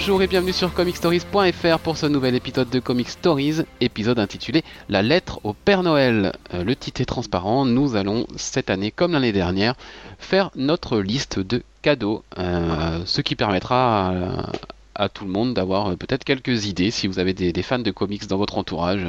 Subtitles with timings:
[0.00, 5.02] Bonjour, et bienvenue sur comicstories.fr pour ce nouvel épisode de Comic Stories, épisode intitulé La
[5.02, 6.34] lettre au Père Noël.
[6.54, 9.74] Euh, le titre est transparent, nous allons cette année comme l'année dernière
[10.20, 14.52] faire notre liste de cadeaux, euh, ce qui permettra à,
[14.98, 17.90] à tout le monde d'avoir euh, peut-être quelques idées si vous avez des, fans de
[17.90, 19.06] comics dans votre entourage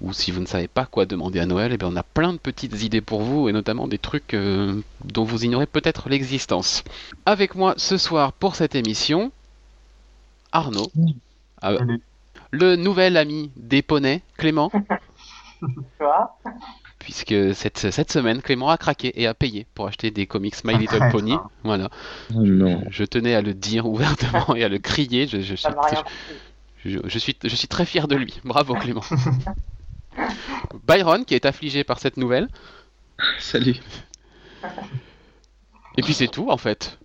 [0.00, 2.32] ou si vous ne savez pas quoi demander à Noël, eh bien on a plein
[2.32, 6.82] de petites idées pour vous et notamment des trucs euh, dont vous ignorez peut-être l'existence.
[7.26, 9.30] Avec moi ce soir pour cette émission,
[10.52, 10.90] Arnaud,
[11.62, 11.72] Ah,
[12.50, 14.70] le nouvel ami des poneys, Clément,
[16.98, 20.74] puisque cette, cette semaine Clément a craqué et a payé pour acheter des comics My
[20.74, 21.36] Un Little Pony.
[21.64, 21.90] Voilà,
[22.34, 22.82] Oh non.
[22.90, 25.26] je tenais à le dire ouvertement et à le crier.
[25.26, 28.40] Je, je suis, je suis très fier de lui.
[28.44, 29.02] Bravo Clément.
[30.86, 32.48] Byron qui est affligé par cette nouvelle.
[33.38, 33.76] Salut.
[35.96, 36.98] Et puis c'est tout en fait.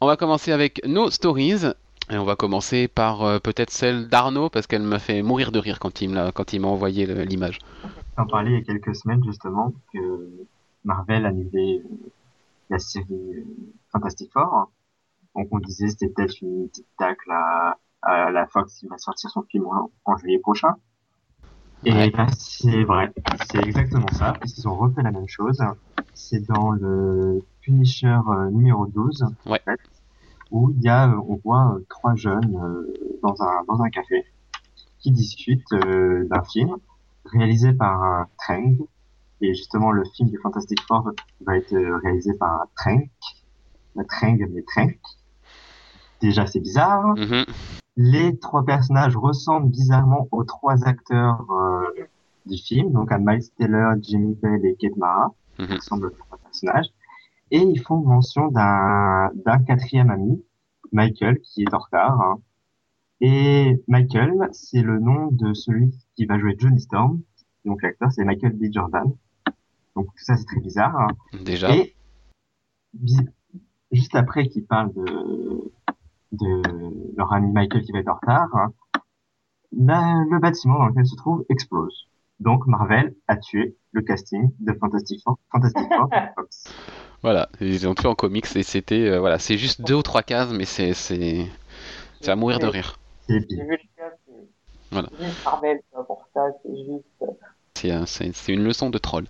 [0.00, 1.64] On va commencer avec nos stories.
[2.08, 5.58] Et on va commencer par euh, peut-être celle d'Arnaud parce qu'elle m'a fait mourir de
[5.58, 7.58] rire quand il m'a envoyé l'image.
[8.16, 10.30] J'en parlais il y a quelques semaines justement que
[10.84, 11.82] Marvel annulait
[12.70, 13.44] la série euh,
[13.90, 14.70] Fantastic Four.
[15.34, 19.42] Donc on disait c'était peut-être une petite tacle à, la Fox qui va sortir son
[19.42, 19.66] film
[20.04, 20.76] en juillet prochain.
[21.84, 22.10] Et Ouais.
[22.10, 23.12] ben, c'est vrai,
[23.50, 25.62] c'est exactement ça, puisqu'ils ont refait la même chose.
[26.14, 29.60] C'est dans le Punisher euh, numéro 12, Ouais.
[29.66, 29.80] en fait,
[30.50, 32.58] où il y a, euh, on voit euh, trois jeunes
[33.22, 34.24] dans un dans un café
[35.00, 36.76] qui discutent d'un film
[37.26, 38.78] réalisé par un Trank.
[39.42, 41.10] Et justement, le film de Fantastic Four
[41.44, 43.10] va être réalisé par un Trank.
[44.08, 44.98] Trank, mais Trank.
[46.20, 47.14] Déjà, c'est bizarre.
[47.16, 47.44] Mhm.
[47.96, 51.84] Les trois personnages ressemblent bizarrement aux trois acteurs euh,
[52.44, 55.66] du film, donc à Miles Taylor, Jimmy Bell et Kate Mara, Mhm.
[55.68, 56.86] qui ressemblent aux trois personnages.
[57.50, 59.30] Et ils font mention d'un
[59.66, 60.44] quatrième ami,
[60.92, 62.20] Michael, qui est en retard.
[62.20, 62.38] hein.
[63.22, 67.20] Et Michael, c'est le nom de celui qui va jouer Johnny Storm.
[67.64, 68.64] Donc l'acteur, c'est Michael B.
[68.70, 69.10] Jordan.
[69.94, 70.94] Donc ça, c'est très bizarre.
[71.00, 71.08] hein.
[71.44, 71.74] Déjà.
[71.74, 71.94] Et
[73.90, 75.72] juste après qu'ils parlent de,
[76.32, 78.72] de leur ami Michael qui va être en retard, hein,
[79.72, 82.08] la- le bâtiment dans lequel il se trouve explose.
[82.40, 85.38] Donc Marvel a tué le casting de Fantastic Four.
[85.52, 86.72] Fantastic Four Fox.
[87.22, 90.22] Voilà, ils ont tué en comics et c'était euh, voilà, c'est juste deux ou trois
[90.22, 91.46] cases, mais c'est c'est
[92.20, 92.98] c'est à mourir de rire.
[93.26, 93.40] C'est
[94.92, 95.08] Voilà.
[95.18, 97.26] juste Marvel, tu vois, pour ça, c'est juste euh,
[97.74, 99.26] C'est un- c'est c'est une leçon de troll.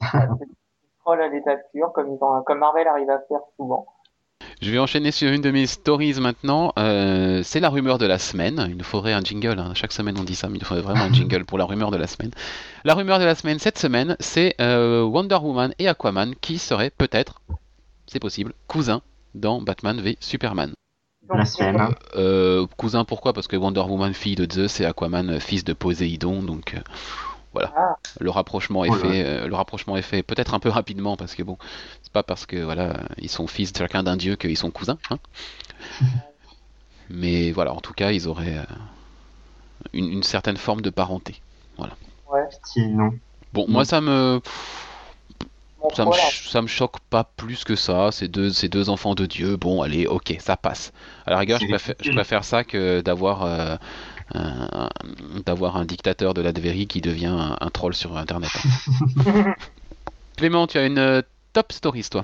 [1.00, 3.86] troll à l'état pur, comme, ils ont, comme Marvel arrive à faire souvent.
[4.60, 6.72] Je vais enchaîner sur une de mes stories maintenant.
[6.78, 8.66] Euh, c'est la rumeur de la semaine.
[8.68, 9.58] Il nous faudrait un jingle.
[9.58, 9.72] hein.
[9.74, 11.90] Chaque semaine on dit ça, mais il nous faudrait vraiment un jingle pour la rumeur
[11.90, 12.30] de la semaine.
[12.84, 16.90] La rumeur de la semaine cette semaine, c'est euh, Wonder Woman et Aquaman qui seraient
[16.90, 17.40] peut-être,
[18.06, 19.02] c'est possible, cousins
[19.34, 20.72] dans Batman v Superman.
[21.28, 21.94] Blasphème.
[22.16, 23.32] Euh, cousin pourquoi?
[23.34, 26.74] Parce que Wonder Woman fille de Zeus et Aquaman fils de Poséidon, donc
[27.52, 27.72] voilà.
[27.76, 27.96] Ah.
[28.20, 29.24] Le rapprochement est Oh fait.
[29.24, 31.56] euh, le rapprochement est fait peut-être un peu rapidement parce que bon,
[32.02, 34.98] c'est pas parce que voilà ils sont fils de chacun d'un dieu qu'ils sont cousins.
[35.10, 35.18] hein.
[37.10, 38.64] Mais voilà, en tout cas ils auraient euh,
[39.92, 41.40] une, une certaine forme de parenté.
[42.62, 43.12] Petit nom.
[43.52, 43.72] Bon, Mm.
[43.72, 44.40] moi ça me
[45.80, 46.22] Bon, ça me, voilà.
[46.50, 48.10] ça me choque pas plus que ça.
[48.10, 50.92] Ces deux, ces deux enfants de Dieu, bon, allez, ok, ça passe.
[51.24, 53.76] À la rigueur, je préfère, je préfère ça que d'avoir euh,
[54.34, 54.88] un,
[55.44, 58.50] d'avoir un dictateur de la Dvérie qui devient un, un troll sur Internet.
[60.36, 61.22] Clément, tu as une euh,
[61.52, 62.22] top stories, toi?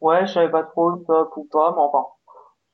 [0.00, 2.06] Ouais, je savais pas trop top ou pas, mais enfin,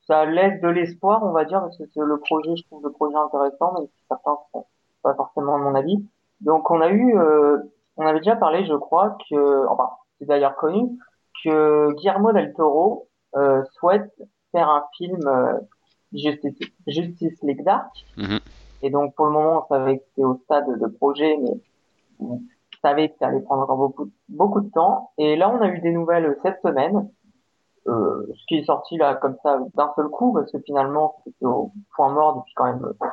[0.06, 2.92] ça laisse de l'espoir, on va dire, parce que c'est le projet, je trouve le
[2.92, 4.66] projet intéressant, même si certains sont
[5.02, 6.04] pas forcément de mon avis.
[6.40, 7.58] Donc, on a eu, euh,
[7.96, 10.98] on avait déjà parlé, je crois, que, enfin, c'est d'ailleurs connu,
[11.44, 14.12] que Guillermo del Toro euh, souhaite
[14.52, 15.58] faire un film euh,
[16.12, 16.54] Justice,
[16.86, 17.90] Justice League Dark.
[18.16, 18.38] Mhm.
[18.82, 21.50] Et donc, pour le moment, on savait que c'était au stade de projet, mais
[22.20, 22.40] on
[22.82, 25.10] savait que ça allait prendre encore beaucoup, beaucoup de temps.
[25.18, 27.08] Et là, on a eu des nouvelles cette semaine,
[27.86, 31.46] euh, ce qui est sorti là comme ça d'un seul coup, parce que finalement, c'était
[31.46, 33.06] au point mort depuis quand même euh,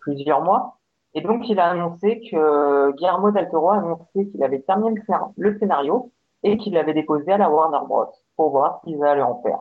[0.00, 0.76] plusieurs mois.
[1.14, 5.02] Et donc, il a annoncé que Guillermo del Toro a annoncé qu'il avait terminé le,
[5.02, 6.12] scén- le scénario
[6.44, 8.06] et qu'il l'avait déposé à la Warner Bros.
[8.36, 9.58] pour voir s'ils allaient en faire.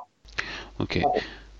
[0.80, 1.01] Ok.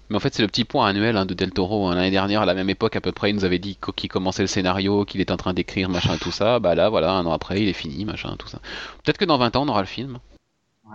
[0.09, 1.88] Mais en fait, c'est le petit point annuel hein, de Del Toro.
[1.88, 1.95] hein.
[1.95, 4.09] L'année dernière, à la même époque à peu près, il nous avait dit qu- qu'il
[4.09, 6.59] commençait le scénario, qu'il était en train d'écrire, machin, tout ça.
[6.59, 8.59] Bah là, voilà, un an après, il est fini, machin, tout ça.
[9.04, 10.19] Peut-être que dans 20 ans, on aura le film.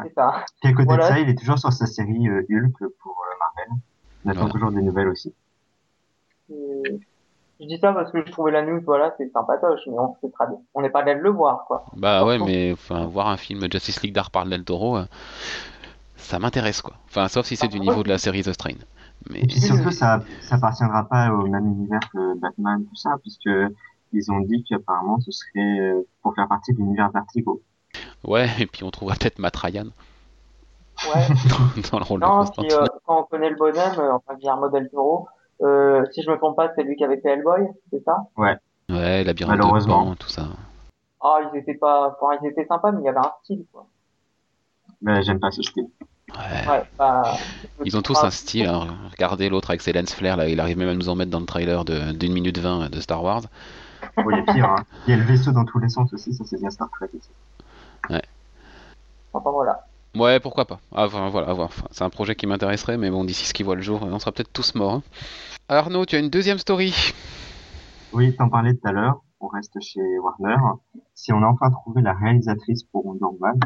[0.03, 0.45] C'est ça.
[0.65, 1.05] Et à côté Voilà.
[1.11, 3.83] de ça, il est toujours sur sa série euh, Hulk pour euh, Marvel.
[4.25, 4.53] On attend Voilà.
[4.55, 5.35] toujours des nouvelles aussi.
[6.51, 7.01] Et
[7.61, 10.31] Je dis ça parce que je trouvais la news, voilà, c'est sympatoche, mais on sait
[10.33, 10.57] très bien.
[10.75, 11.85] On n'est pas là de le voir, quoi.
[11.95, 15.05] Bah ouais, mais enfin, voir un film Justice League d'art par Del Toro, euh,
[16.17, 16.95] ça m'intéresse quoi.
[17.09, 18.75] Enfin, sauf si c'est du niveau de la série The Strain.
[19.31, 23.17] Mais Et puis surtout, ça, ça appartiendra pas au même univers que Batman, tout ça,
[23.23, 23.51] puisque
[24.13, 27.63] ils ont dit qu'apparemment ce serait euh, pour faire partie de l'univers Vertigo.
[28.25, 29.87] ouais, et puis on trouvera peut-être Matt Ryan
[31.15, 31.27] Ouais.
[31.91, 34.69] dans le rôle de Non, puis, euh, quand on connaît le bonhomme, euh, enfin Guillermo
[34.69, 35.27] del Toro,
[35.63, 38.19] euh, si je me trompe pas, c'est lui qui avait fait Hellboy, c'est ça?
[38.37, 38.59] Ouais,
[38.89, 40.05] labyrinthe de Malheureusement.
[40.05, 40.45] Pan, tout ça.
[41.21, 43.87] Ah, ils étaient pas, enfin, ils étaient sympas, mais il y avait un style, quoi.
[45.01, 45.89] Mais j'aime pas ce style.
[46.39, 46.69] Ouais.
[46.71, 47.23] Ouais, bah,
[47.85, 48.67] Ils ont tous un style.
[48.67, 48.87] hein.
[49.11, 51.41] Regardez l'autre avec ses lens flares, là, il arrive même à nous en mettre dans
[51.41, 53.43] le trailer de- d'une minute vingt de Star Wars.
[54.17, 54.85] Oh, il y a pire, hein.
[55.07, 57.09] Il y a le vaisseau dans tous les sens aussi, ça c'est bien Star Trek
[57.17, 57.31] aussi.
[59.33, 59.81] Enfin, voilà.
[60.17, 60.81] Ouais, pourquoi pas.
[60.95, 61.69] Ah, Enfin, voilà, à voir.
[61.69, 64.19] Enfin, c'est un projet qui m'intéresserait, mais bon, d'ici ce qui voit le jour, on
[64.19, 64.95] sera peut-être tous morts.
[64.95, 65.03] hein.
[65.69, 66.95] Arnaud, tu as une deuxième story.
[68.13, 70.57] Oui, t'en parlais tout à l'heure, on reste chez Warner.
[71.15, 73.59] Si on a enfin trouvé la réalisatrice pour Wonder Woman,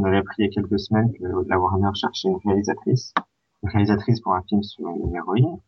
[0.00, 3.12] on avait appris il y a quelques semaines que la Warner cherchait une réalisatrice,
[3.62, 5.58] une réalisatrice pour un film sur une héroïne.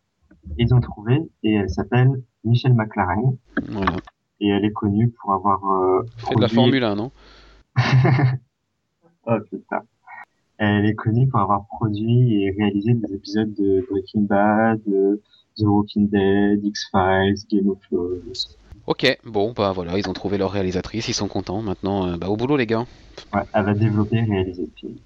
[0.59, 2.11] Ils ont trouvé et elle s'appelle
[2.45, 3.37] Michelle McLaren
[3.69, 3.97] Voilà.
[4.41, 7.11] et elle est connue pour avoir euh, Fait de la produit- Formule 1, non?
[9.27, 9.83] Oh putain.
[10.59, 15.21] Elle est connue pour avoir produit et réalisé des épisodes de Breaking Bad, de
[15.59, 18.33] The Walking Dead, X-Files, Game of Thrones.
[18.87, 21.63] Ok, bon, bah voilà, ils ont trouvé leur réalisatrice, ils sont contents.
[21.63, 22.85] Maintenant, euh, bah, au boulot, les gars.
[23.33, 24.97] Ouais, elle va développer et réaliser le film.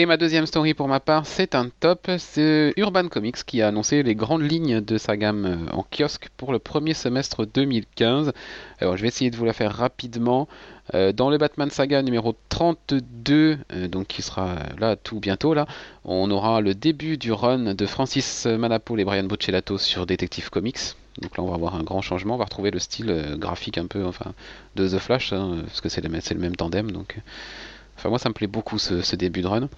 [0.00, 2.08] Et ma deuxième story pour ma part, c'est un top.
[2.18, 6.28] C'est Urban Comics qui a annoncé les grandes lignes de sa gamme euh, en kiosque
[6.36, 8.32] pour le premier semestre 2015.
[8.78, 10.46] Alors je vais essayer de vous la faire rapidement.
[10.94, 15.66] Euh, dans le Batman Saga numéro 32, euh, donc qui sera là tout bientôt là,
[16.04, 20.94] on aura le début du run de Francis Manapul et Brian Buccellato sur Detective Comics.
[21.22, 23.78] Donc là on va avoir un grand changement, on va retrouver le style euh, graphique
[23.78, 24.32] un peu enfin
[24.76, 27.14] de The Flash, hein, parce que c'est le, même tandem donc.
[27.18, 27.20] euh,
[27.96, 29.68] Enfin, moi, ça me plaît beaucoup ce, ce début de run.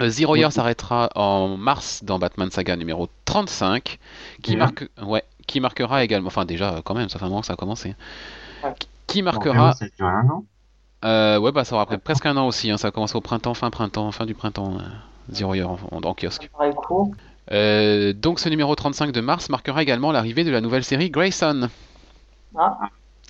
[0.00, 3.98] Euh, Zero Year s'arrêtera en mars dans Batman Saga numéro 35,
[4.42, 6.28] qui, Déjà marque, ouais, qui marquera également.
[6.28, 7.94] Enfin, déjà, quand même, ça fait un moment que ça a commencé.
[8.62, 8.74] Ouais.
[9.06, 9.74] Qui marquera.
[11.04, 12.70] Euh, ouais, bah, ça aura pris presque un an aussi.
[12.70, 14.78] hein, ça a commencé au printemps, fin printemps, fin du printemps.
[14.78, 14.82] euh,
[15.30, 16.50] Zero Year en, en- en kiosque.
[17.52, 21.68] Euh, donc, ce numéro 35 de mars marquera également l'arrivée de la nouvelle série Grayson.
[22.58, 22.78] Ah.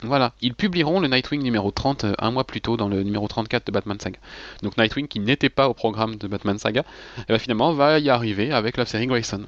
[0.02, 3.26] Voilà, ils publieront le Nightwing numéro 30 euh, un mois plus tôt dans le numéro
[3.26, 4.18] 34 de Batman Saga.
[4.62, 6.84] Donc Nightwing qui n'était pas au programme de Batman Saga,
[7.20, 9.44] et ben finalement va y arriver avec la série Grayson.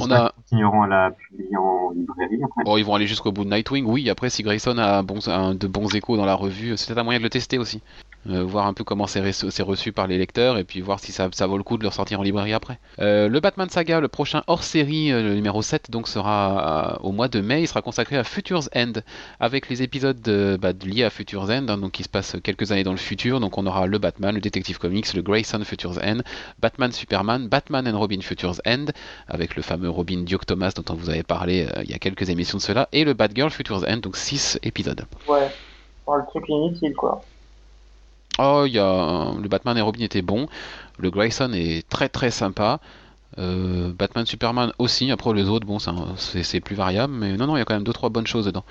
[0.00, 2.64] On a- continueront à la publier en librairie après.
[2.64, 4.08] Bon, ils vont aller jusqu'au bout de Nightwing, oui.
[4.08, 7.04] Après, si Grayson a bons- un- de bons échos dans la revue, c'est peut-être un
[7.04, 7.82] moyen de le tester aussi.
[8.28, 11.12] Euh, voir un peu comment c'est reçu, reçu par les lecteurs et puis voir si
[11.12, 12.78] ça, ça vaut le coup de le ressortir en librairie après.
[13.00, 17.28] Euh, le Batman Saga, le prochain hors-série, euh, le numéro 7, donc sera au mois
[17.28, 17.62] de mai.
[17.62, 18.92] Il sera consacré à Future's End
[19.40, 22.72] avec les épisodes de- bah, liés à Future's End, hein, donc qui se passent quelques
[22.72, 23.40] années dans le futur.
[23.40, 26.18] Donc on aura le Batman, le Detective Comics, le Grayson Future's End,
[26.60, 28.86] Batman Superman, Batman and Robin Future's End
[29.28, 32.30] avec le fameux Robin Duke Thomas dont on vous avait parlé il y a quelques
[32.30, 35.04] émissions de cela, et le Batgirl Future's End, donc 6 épisodes.
[35.28, 35.48] Ouais.
[36.06, 37.22] Le truc inutile, quoi.
[38.38, 40.48] Oh, y a un- le Batman et Robin était bon,
[40.98, 42.80] le Grayson est très très sympa.
[43.38, 45.78] Euh, Batman Superman aussi, après les autres, bon,
[46.16, 48.46] c'est plus variable, mais non, non, il y a quand même deux trois bonnes choses
[48.46, 48.64] dedans.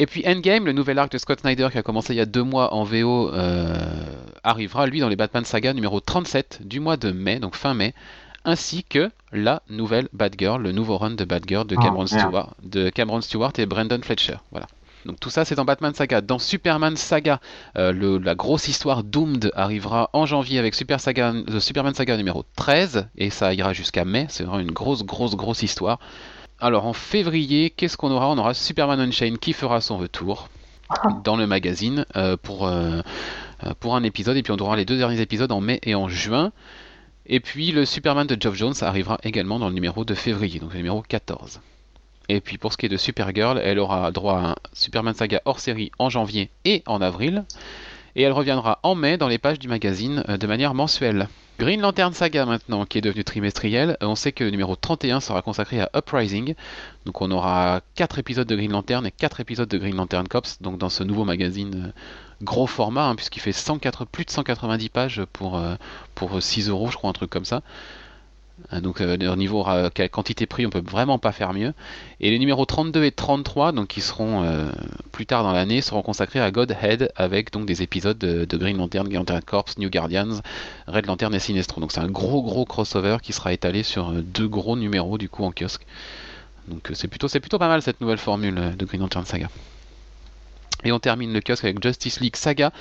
[0.00, 2.26] Et puis Endgame, le nouvel arc de Scott Snyder qui a commencé il y a
[2.26, 3.76] deux mois en VO, euh,
[4.44, 7.94] arrivera lui dans les Batman Saga numéro 37 du mois de mai, donc fin mai,
[8.44, 12.06] ainsi que la nouvelle Batgirl, le nouveau run de Batgirl de Ah, Cameron.
[12.06, 14.36] Stewart, de Cameron Stewart et Brandon Fletcher.
[14.52, 14.66] Voilà.
[15.06, 16.20] Donc tout ça c'est dans Batman Saga.
[16.20, 17.40] Dans Superman Saga,
[17.76, 22.16] euh, le- la grosse histoire Doomed arrivera en janvier avec Super Saga, The Superman Saga
[22.16, 24.26] numéro 13 et ça ira jusqu'à mai.
[24.28, 25.98] C'est vraiment une grosse, grosse, grosse histoire.
[26.60, 28.28] Alors en février, qu'est-ce qu'on aura?
[28.28, 30.48] On aura Superman Unchained qui fera son retour
[31.24, 33.00] dans le magazine euh, pour, euh,
[33.64, 35.94] euh, pour un épisode et puis on aura les deux derniers épisodes en mai et
[35.94, 36.50] en juin.
[37.26, 40.72] Et puis le Superman de Geoff Jones arrivera également dans le numéro de février, donc
[40.72, 41.60] le numéro 14.
[42.28, 45.40] Et puis pour ce qui est de Supergirl, elle aura droit à un Superman Saga
[45.46, 47.44] hors série en janvier et en avril.
[48.16, 51.28] Et elle reviendra en mai dans les pages du magazine euh, de manière mensuelle.
[51.58, 55.20] Green Lantern Saga maintenant, qui est devenu trimestriel, euh, on sait que le numéro 31
[55.20, 56.54] sera consacré à Uprising.
[57.06, 60.60] Donc on aura 4 épisodes de Green Lantern et 4 épisodes de Green Lantern Cops,
[60.60, 62.00] donc dans ce nouveau magazine euh,
[62.42, 65.60] gros format, hein, puisqu'il fait 104, plus de 190 pages pour,
[66.14, 67.62] pour 6 euros, je crois, un truc comme ça.
[68.72, 71.72] Euh, Donc euh, au niveau euh, quantité prix, on peut vraiment pas faire mieux.
[72.20, 74.44] Et les numéros 32 et 33, donc qui seront
[75.12, 79.06] plus tard dans l'année, seront consacrés à Godhead avec donc des épisodes de, Green Lantern,
[79.06, 80.40] Green Lantern Corps, New Guardians,
[80.86, 81.80] Red Lantern et Sinestro.
[81.80, 85.44] Donc c'est un gros gros crossover qui sera étalé sur deux gros numéros du coup
[85.44, 85.86] en kiosque.
[86.66, 89.48] Donc c'est plutôt c'est plutôt pas mal cette nouvelle formule de Green Lantern Saga.
[90.84, 92.72] Et on termine le kiosque avec Justice League Saga,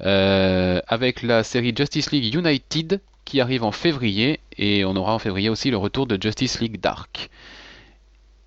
[0.00, 5.48] avec la série Justice League United, qui arrive en février, et on aura en février
[5.48, 7.30] aussi le retour de Justice League Dark.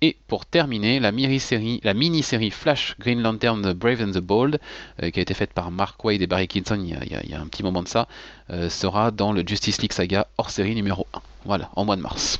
[0.00, 4.60] Et pour terminer, la mini-série, la mini-série Flash Green Lantern The Brave and the Bold,
[5.02, 7.46] euh, qui a été faite par Mark Waid et Barry Kinson il y a, un
[7.48, 8.06] petit moment de ça,
[8.50, 11.20] euh, sera dans le Justice League Saga hors série numéro 1.
[11.46, 12.38] Voilà, en mois de mars.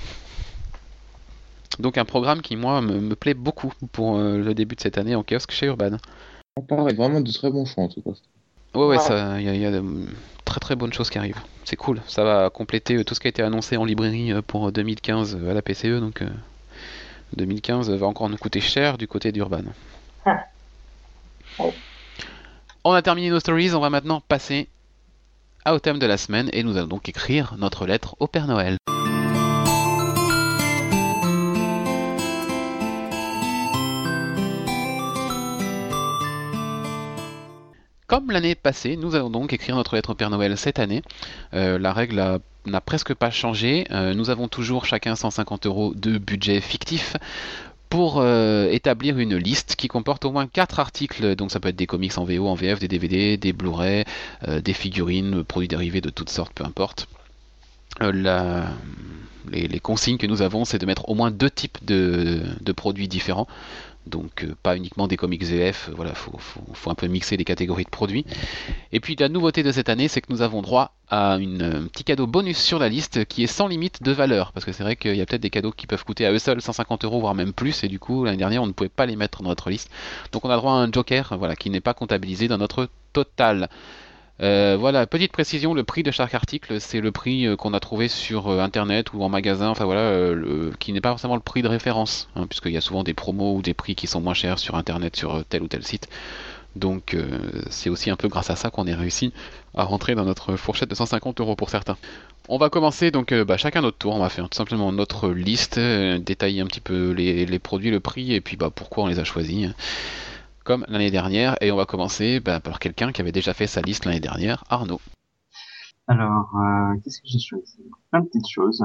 [1.81, 5.17] Donc un programme qui, moi, me, plaît beaucoup pour euh, le début de cette année
[5.17, 5.97] en kiosque chez Urban.
[6.57, 8.11] Ça paraît vraiment de très bons choix en tout cas.
[8.75, 8.97] Ouais, ouais,
[9.43, 9.83] il y y a de
[10.45, 11.41] très très bonnes choses qui arrivent.
[11.65, 12.01] C'est cool.
[12.07, 15.39] Ça va compléter euh, tout ce qui a été annoncé en librairie euh, pour 2015
[15.49, 16.01] à la PCE.
[16.01, 16.29] Donc euh,
[17.37, 19.63] 2015 va encore nous coûter cher du côté d'Urban.
[21.59, 21.73] Ouais.
[22.85, 23.75] On a terminé nos stories.
[23.75, 24.69] On va maintenant passer
[25.71, 28.79] au thème de la semaine et nous allons donc écrire notre lettre au Père Noël.
[38.09, 41.03] Comme l'année passée, nous allons donc écrire notre lettre au Père Noël cette année.
[41.53, 43.87] Euh, la règle n'a presque pas changé.
[43.91, 47.19] Euh, nous avons toujours chacun 150 euros de budget fictif
[47.91, 51.37] pour euh, établir une liste qui comporte au moins 4 articles.
[51.37, 54.07] Donc ça peut être des comics en VO, en VF, des DVD, des Blu-ray,
[54.47, 57.09] des figurines, produits dérivés de toutes sortes, peu importe.
[58.01, 63.49] Les, consignes que nous avons, c'est de mettre au moins deux types de produits différents.
[64.07, 66.39] Donc euh, pas uniquement des comics VF, euh, voilà, faut,
[66.87, 68.25] un peu mixer les catégories de produits.
[68.93, 72.05] Et puis la nouveauté de cette année, c'est que nous avons droit à un petit
[72.05, 74.53] cadeau bonus sur la liste qui est sans limite de valeur.
[74.53, 76.39] Parce que c'est vrai qu'il y a peut-être des cadeaux qui peuvent coûter à eux
[76.39, 77.85] seuls 150 euros, voire même plus.
[77.85, 79.91] Et du coup, l'année dernière, on ne pouvait pas les mettre dans notre liste.
[80.33, 83.69] Donc on a droit à un joker voilà, qui n'est pas comptabilisé dans notre total.
[84.41, 87.81] Euh, voilà, petite précision, le prix de chaque article, c'est le prix euh, qu'on a
[87.81, 90.33] trouvé sur euh, internet ou en magasin, enfin voilà,
[90.79, 93.57] qui n'est pas forcément le prix de référence, hein, puisqu'il y a souvent des promos
[93.57, 96.09] ou des prix qui sont moins chers sur internet sur tel ou tel site.
[96.77, 97.17] Donc
[97.71, 99.33] c'est aussi un peu grâce à ça qu'on est réussi
[99.75, 101.97] à rentrer dans notre fourchette de 150 euros pour certains.
[102.49, 105.81] On va commencer donc bah, chacun notre tour, on va faire tout simplement notre liste,
[105.81, 109.25] détailler un petit peu les, produits, le prix et puis bah, pourquoi on les a
[109.25, 109.71] choisis.
[110.69, 113.81] Comme l'année dernière, et on va commencer bah, par quelqu'un qui avait déjà fait sa
[113.81, 115.01] liste l'année dernière, Arnaud.
[116.07, 117.79] Alors, euh, qu'est-ce que j'ai choisi?
[118.11, 118.85] Plein de petites choses.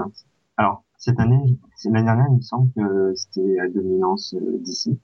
[0.56, 1.44] Alors, cette année,
[1.76, 4.98] c'est- l'année dernière, il me semble que c'était à dominance euh, d'ici.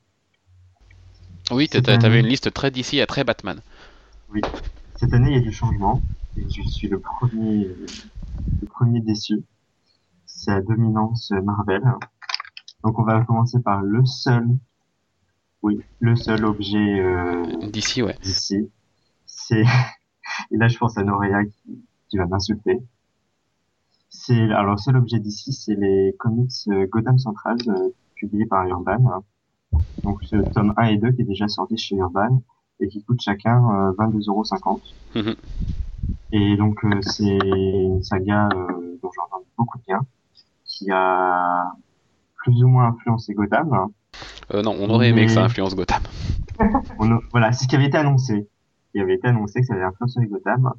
[1.51, 3.59] Oui, t'avais une liste très DC à très Batman.
[4.95, 6.01] Cette année, il y a du changement.
[6.37, 7.67] Et je suis le premier,
[8.61, 9.43] le premier déçu.
[10.25, 11.83] C'est à dominance Marvel.
[12.85, 14.47] Donc, on va commencer par le seul,
[15.61, 18.15] oui, le seul objet euh, DC, ouais.
[18.21, 18.69] d'ici.
[19.25, 19.63] C'est,
[20.51, 22.79] et là, je pense à Norea qui, qui va m'insulter.
[24.09, 28.65] C'est, alors, le seul objet d'ici, c'est les comics euh, Gotham Central, euh, publiés par
[28.67, 29.23] Urban.
[30.03, 32.41] Donc, ce tome 1 et 2 qui est déjà sorti chez Urban
[32.79, 34.81] et qui coûte chacun euh, 22,50€.
[35.15, 35.35] Mhm.
[36.31, 40.01] Et donc, euh, c'est une saga euh, dont j'ai entendu beaucoup de bien,
[40.65, 41.73] qui a
[42.35, 43.73] plus ou moins influencé Gotham.
[43.73, 43.91] hein.
[44.53, 46.01] Euh, non, on aurait aimé que ça Mais- influence Gotham.
[46.99, 48.47] On a- voilà, c'est ce qui avait été annoncé.
[48.93, 50.71] Il avait été annoncé que ça avait influencé Gotham.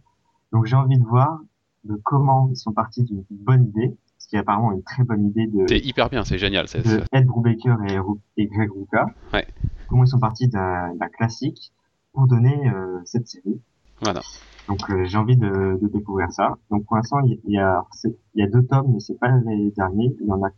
[0.52, 1.38] Donc j'ai envie de voir
[1.84, 5.24] de comment ils sont partis d'une bonne idée, ce qui est apparemment une très bonne
[5.26, 6.68] idée de, C'est hyper bien, c'est génial.
[6.68, 9.06] c'est- de Ed Brubaker et, Ru- et Greg Rucka.
[9.32, 9.46] Ouais.
[9.88, 11.72] Comment ils sont partis d'un d'un classique
[12.12, 13.60] pour donner euh, cette série.
[14.02, 14.20] Voilà.
[14.68, 16.56] Donc euh, j'ai envie de, de découvrir ça.
[16.70, 20.14] Donc pour l'instant y, a il y a deux tomes, mais c'est pas les derniers.
[20.20, 20.50] Il y en a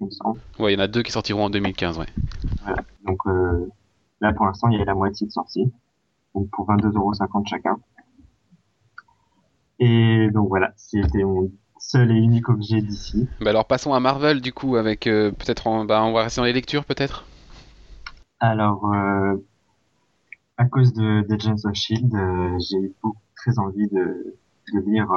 [0.00, 0.40] il me semble.
[0.58, 2.06] Ouais, il y en a deux qui sortiront en 2015, ouais.
[3.04, 3.66] Donc euh,
[4.20, 5.72] là pour l'instant il y a la moitié de sortie.
[6.34, 7.78] Donc pour 22,50€ chacun.
[9.78, 13.28] Et donc voilà, c'était mon seul et unique objet d'ici.
[13.40, 16.40] Bah alors passons à Marvel du coup avec euh, peut-être en- bah, on va rester
[16.40, 17.24] dans les lectures peut-être?
[18.40, 19.36] Alors, euh,
[20.56, 24.36] à cause de Agents of Shield, euh, j'ai eu beaucoup, très envie de,
[24.74, 25.10] de lire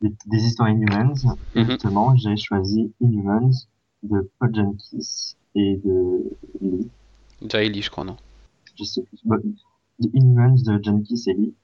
[0.00, 1.14] des, des histoires Inhumans.
[1.54, 1.64] Mhm.
[1.64, 3.66] Justement, j'ai choisi Inhumans
[4.02, 6.88] de Paul Jenkins et de Lee.
[7.42, 8.16] Jaili, je crois, non
[8.78, 9.18] Je sais plus.
[9.24, 9.40] Bon,
[10.00, 11.54] The Inhumans de Jenkins et Lee.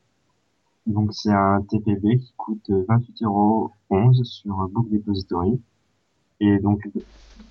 [0.86, 5.60] Donc c'est un TPB qui coûte 28,11€ sur Book Depository.
[6.40, 6.88] Et donc,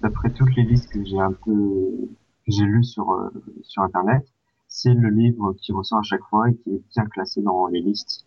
[0.01, 2.09] d'après toutes les listes que j'ai un peu,
[2.45, 3.29] que j'ai lues sur, euh,
[3.63, 4.25] sur Internet,
[4.67, 7.79] c'est le livre qui ressort à chaque fois et qui est bien classé dans les
[7.79, 8.25] listes.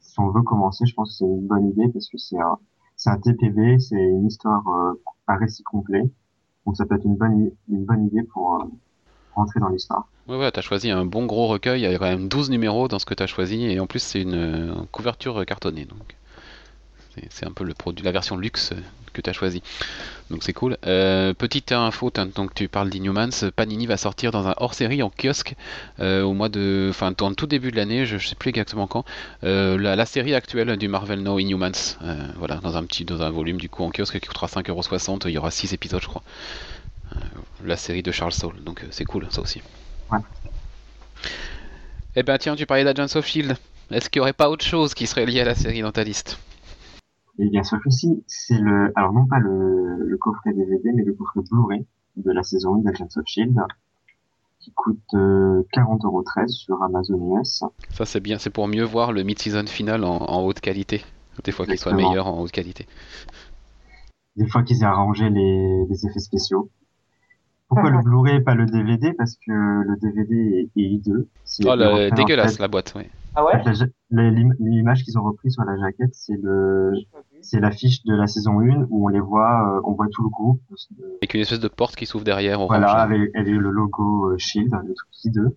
[0.00, 2.58] Si on veut commencer, je pense que c'est une bonne idée parce que c'est un,
[2.96, 6.02] c'est un TPB, c'est une histoire, euh, un récit complet.
[6.66, 8.64] Donc, ça peut être une bonne, une idée pour euh,
[9.34, 10.08] rentrer dans l'histoire.
[10.26, 12.88] Ouais, ouais, t'as choisi un bon gros recueil, il y a quand même 12 numéros
[12.88, 16.16] dans ce que t'as choisi, et en plus c'est une euh, couverture cartonnée, donc
[17.14, 18.74] c'est c'est un peu le produit, la version luxe
[19.18, 19.62] que tu as choisi.
[20.30, 20.76] Donc c'est cool.
[20.86, 25.54] Euh, petite info, donc tu parles d'Inhumans, Panini va sortir dans un hors-série en kiosque
[26.00, 29.04] euh, au mois de, enfin en tout début de l'année, je, sais plus exactement quand,
[29.44, 31.96] euh, la, série actuelle du Marvel No Inhumans,
[32.36, 35.32] voilà, dans un petit, dans un volume du coup en kiosque qui coûtera 5,60€, il
[35.32, 36.22] y aura 6 épisodes je crois.
[37.64, 39.62] la série de Charles Soule, donc c'est cool ça aussi.
[40.12, 40.20] Ouais.
[42.16, 43.56] Eh ben tiens, tu parlais d'Agents of Shield.
[43.90, 46.04] Est-ce qu'il n'y aurait pas autre chose qui serait lié à la série dans ta
[46.04, 46.38] liste?
[47.38, 51.04] Et bien sûr que si, c'est le, alors non pas le, le coffret DVD, mais
[51.04, 53.56] le coffret Blu-ray de la saison 1 d'Agents of Shield,
[54.60, 57.62] qui coûte 40,13€ euh, sur Amazon US.
[57.90, 61.04] Ça c'est bien, c'est pour mieux voir le mid-season final en, haute qualité.
[61.44, 62.86] Des fois qu'il soit meilleur en haute qualité.
[64.36, 66.70] Des fois qu'ils aient arrangé les, les effets spéciaux.
[67.68, 71.28] Pourquoi le Blu-ray et pas le DVD Parce que le DVD est, hideux.
[71.66, 73.04] Oh, le, dégueulasse la boîte, oui.
[73.34, 73.62] Ah ouais?
[74.10, 76.94] L'image qu'ils ont repris sur la jaquette, c'est le,
[77.42, 80.28] c'est l'affiche de la saison 1 où on les voit, euh, on voit tout le
[80.28, 80.60] groupe.
[81.20, 82.64] Avec une espèce de porte qui s'ouvre derrière.
[82.66, 85.56] Voilà, avec, avec, le logo euh, Shield, le truc hideux.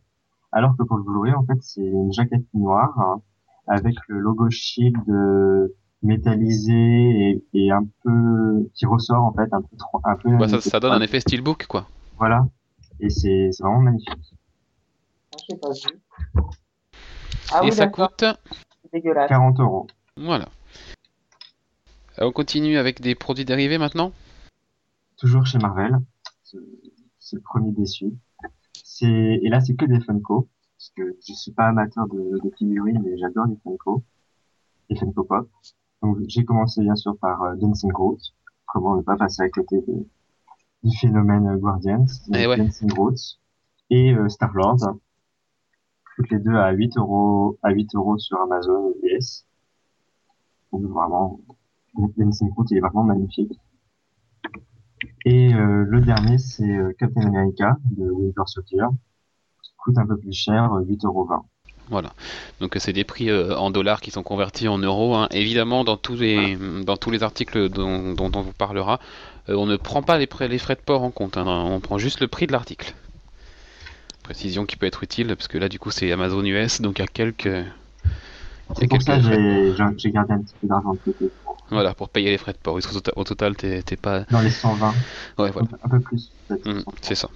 [0.52, 3.22] Alors que pour le Blu-ray, en fait, c'est une jaquette noire hein,
[3.68, 9.62] avec le logo Shield euh, métallisé et, et, un peu qui ressort en fait un
[9.62, 10.38] peu trop, un peu.
[10.38, 11.86] Bah, ça, ça donne un effet steelbook quoi.
[12.18, 12.46] Voilà,
[13.00, 14.14] et c'est vraiment magnifique.
[15.50, 15.70] Je pas
[17.54, 18.24] ah et ça coûte
[19.28, 19.88] 40 euros.
[20.18, 20.48] Voilà.
[22.20, 24.12] Euh, on continue avec des produits dérivés maintenant
[25.18, 26.00] Toujours chez Marvel.
[26.44, 28.12] C'est le premier déçu.
[29.02, 30.48] Et là, c'est que des Funko.
[30.78, 34.04] Parce que je suis pas amateur de, de figurines, mais j'adore les Funko.
[34.90, 35.50] Les Funko Pop.
[36.02, 38.20] Donc, j'ai commencé bien sûr par euh, Dancing Groot.
[38.66, 39.84] Comment ne pas passer à côté
[40.84, 42.06] du phénomène Guardians.
[42.34, 43.18] Et eh Dancing Groot.
[43.90, 44.98] Et euh, Star-Lord
[46.16, 49.46] toutes les deux à 8 euros, à 8 euros sur Amazon US.
[50.72, 51.40] Donc vraiment,
[51.98, 53.52] Il est vraiment magnifique.
[55.26, 58.86] Et euh, le dernier, c'est euh, Captain America de Winter Soldier,
[59.64, 61.30] qui coûte un peu plus cher, 8,20 euros.
[61.90, 62.14] Voilà.
[62.60, 65.16] Donc c'est des prix euh, en dollars qui sont convertis en euros.
[65.16, 65.28] Hein.
[65.32, 69.00] Évidemment, dans tous les dans tous les articles dont, dont on vous parlera,
[69.48, 71.38] on ne prend pas les, les frais de port en compte.
[71.38, 71.46] Hein.
[71.46, 72.96] On prend juste le prix de l'article
[74.22, 77.02] précision qui peut être utile, parce que là, du coup, c'est Amazon US, donc il
[77.02, 77.50] y a quelques.
[78.78, 81.30] C'est pour ça que j'ai gardé un petit peu d'argent de côté.
[81.72, 82.78] Voilà, pour payer les frais de port.
[83.16, 84.22] Au total, t'es pas.
[84.30, 84.94] Dans les 120.
[85.38, 85.68] Ouais, voilà.
[85.84, 86.32] Un peu plus.
[86.50, 87.30] Mmh, c'est ça.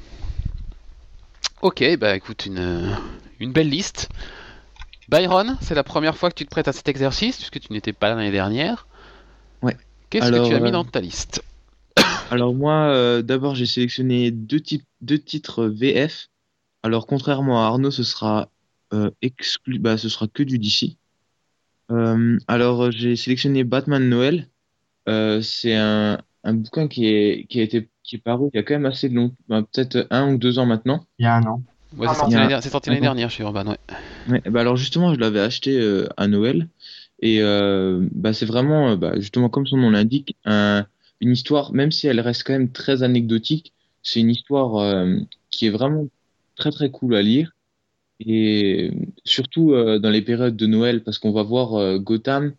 [1.62, 2.96] Ok, bah écoute, une,
[3.40, 4.10] une belle liste.
[5.10, 7.94] Byron, c'est la première fois que tu te prêtes à cet exercice, puisque tu n'étais
[7.94, 8.88] pas là l'année dernière.
[9.62, 9.78] Ouais.
[10.10, 11.44] Qu'est-ce que tu as mis euh, dans ta liste
[12.32, 16.28] Alors moi, euh, d'abord, j'ai sélectionné deux, types, deux titres VF
[16.86, 18.48] alors, contrairement à Arnaud, ce sera
[18.94, 20.98] euh, exclu, bah, ce sera que du DC.
[21.92, 24.48] Euh, alors, j'ai sélectionné Batman Noël.
[25.08, 28.60] Euh, c'est un, un bouquin qui est, qui a été, qui est paru il y
[28.60, 31.06] a quand même assez long, bah, peut-être un ou deux ans maintenant.
[31.20, 31.62] Il y a un an.
[31.98, 33.78] Ouais, c'est sorti l'année dernière chez Urban, ouais.
[34.30, 36.68] ouais bah alors justement, je l'avais acheté euh, à Noël.
[37.22, 40.86] Et euh, bah, c'est vraiment, euh, bah, justement, comme son nom l'indique, un,
[41.22, 45.06] une histoire, même si elle reste quand même très anecdotique, c'est une histoire
[45.50, 46.08] qui est vraiment
[46.56, 47.55] très très cool à lire.
[48.20, 48.92] Et
[49.26, 52.54] surtout euh, dans les périodes de Noël, parce qu'on va voir euh, Gotham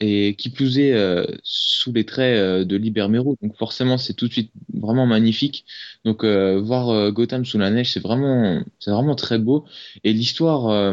[0.00, 3.36] et qui plus est euh, sous les traits de Liber Mero.
[3.42, 5.64] Donc forcément, c'est tout de suite vraiment magnifique.
[6.04, 9.64] Donc voir Gotham sous la neige, c'est vraiment, c'est vraiment très beau.
[10.02, 10.92] Et l'histoire,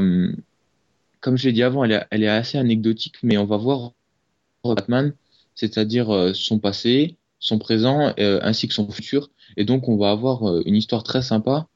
[1.22, 3.94] comme je l'ai dit avant, elle est assez anecdotique, mais on va voir
[4.64, 5.14] Batman,
[5.56, 9.32] c'est-à-dire son passé, son présent, ainsi que son futur.
[9.58, 11.68] Et donc on va avoir une histoire très sympa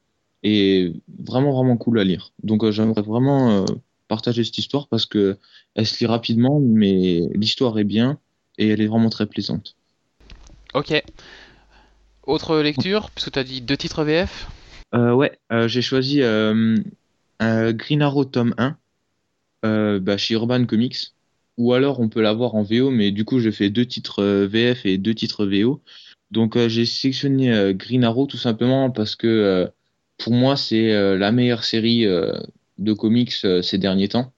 [0.44, 2.32] et vraiment vraiment cool à lire.
[2.44, 3.66] Donc euh, j'aimerais vraiment euh,
[4.08, 5.38] partager cette histoire parce que
[5.76, 8.20] elle se lit rapidement, mais l'histoire est bien
[8.58, 9.76] et elle est vraiment très plaisante.
[10.74, 11.04] Ok.
[12.26, 14.48] Autre lecture, puisque tu as dit deux titres VF
[14.96, 16.78] euh, Ouais, euh, j'ai choisi euh,
[17.40, 18.78] Green Arrow tome 1
[20.00, 21.14] bah, chez Urban Comics.
[21.58, 24.86] Ou alors on peut l'avoir en VO, mais du coup je fais deux titres VF
[24.86, 25.82] et deux titres VO.
[26.32, 29.70] Donc j'ai sélectionné Green Arrow tout simplement parce que
[30.24, 32.32] pour moi, c'est euh, la meilleure série euh,
[32.78, 34.32] de comics euh, ces derniers temps,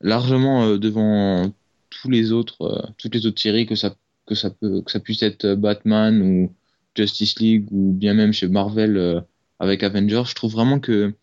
[0.00, 1.52] largement devant
[1.90, 3.94] tous les autres, toutes les autres séries que ça
[4.26, 6.52] que ça peut que ça puisse être Batman ou
[6.96, 9.24] Justice League ou bien même chez Marvel
[9.60, 10.24] avec Avengers.
[10.26, 11.14] Je trouve vraiment que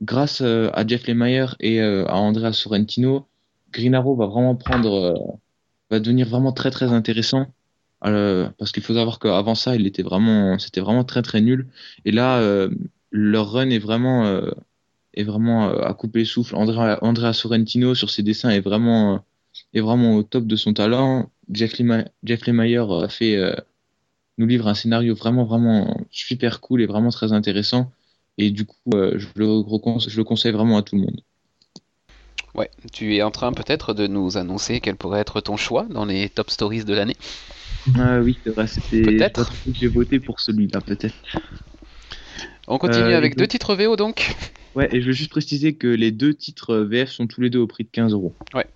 [0.00, 3.26] grâce à Jeff Lemire et à Andrea Sorrentino,
[3.72, 5.38] Green Arrow va vraiment prendre,
[5.90, 7.46] va devenir vraiment très très intéressant.
[8.00, 11.68] parce qu'il faut savoir qu'avant ça, il était vraiment, c'était vraiment très très nul.
[12.04, 12.40] Et là,
[13.10, 14.50] leur run est vraiment euh,
[15.14, 16.54] est vraiment euh, à couper le souffle.
[16.56, 19.18] Andrea, Andrea Sorrentino sur ses dessins est vraiment euh,
[19.74, 21.30] est vraiment au top de son talent.
[21.52, 23.36] Jeff, Lemire, Jeff Lemire a fait
[24.38, 27.90] nous livre un scénario vraiment, vraiment super cool et vraiment très intéressant.
[28.38, 29.62] Et du coup, je, le
[30.08, 31.20] je le conseille vraiment à tout le monde.
[32.54, 36.04] Ouais, tu es en train peut-être de nous annoncer quel pourrait être ton choix dans
[36.04, 37.16] les top stories de l'année?
[37.96, 39.02] Ah oui, c'est vrai, c'était.
[39.02, 39.50] Peut-être.
[39.72, 41.14] J'ai voté pour celui-là, peut-être.
[42.70, 44.34] On continue avec deux titres VO donc.
[44.76, 47.58] Ouais, et je veux juste préciser que les deux titres VF sont tous les deux
[47.58, 48.32] au prix de 15 euros.
[48.54, 48.66] Ouais.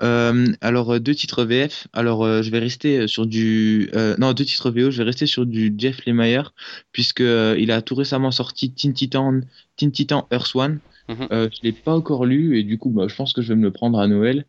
[0.00, 1.86] Euh, alors deux titres VF.
[1.92, 4.90] Alors je vais rester sur du non deux titres VO.
[4.90, 6.54] Je vais rester sur du Jeff Lemire
[6.92, 9.40] puisque il a tout récemment sorti Teen Titan,
[9.76, 10.80] Teen Titan Earth One.
[11.08, 11.26] Mhm.
[11.30, 13.64] je l'ai pas encore lu et du coup bah, je pense que je vais me
[13.64, 14.46] le prendre à Noël.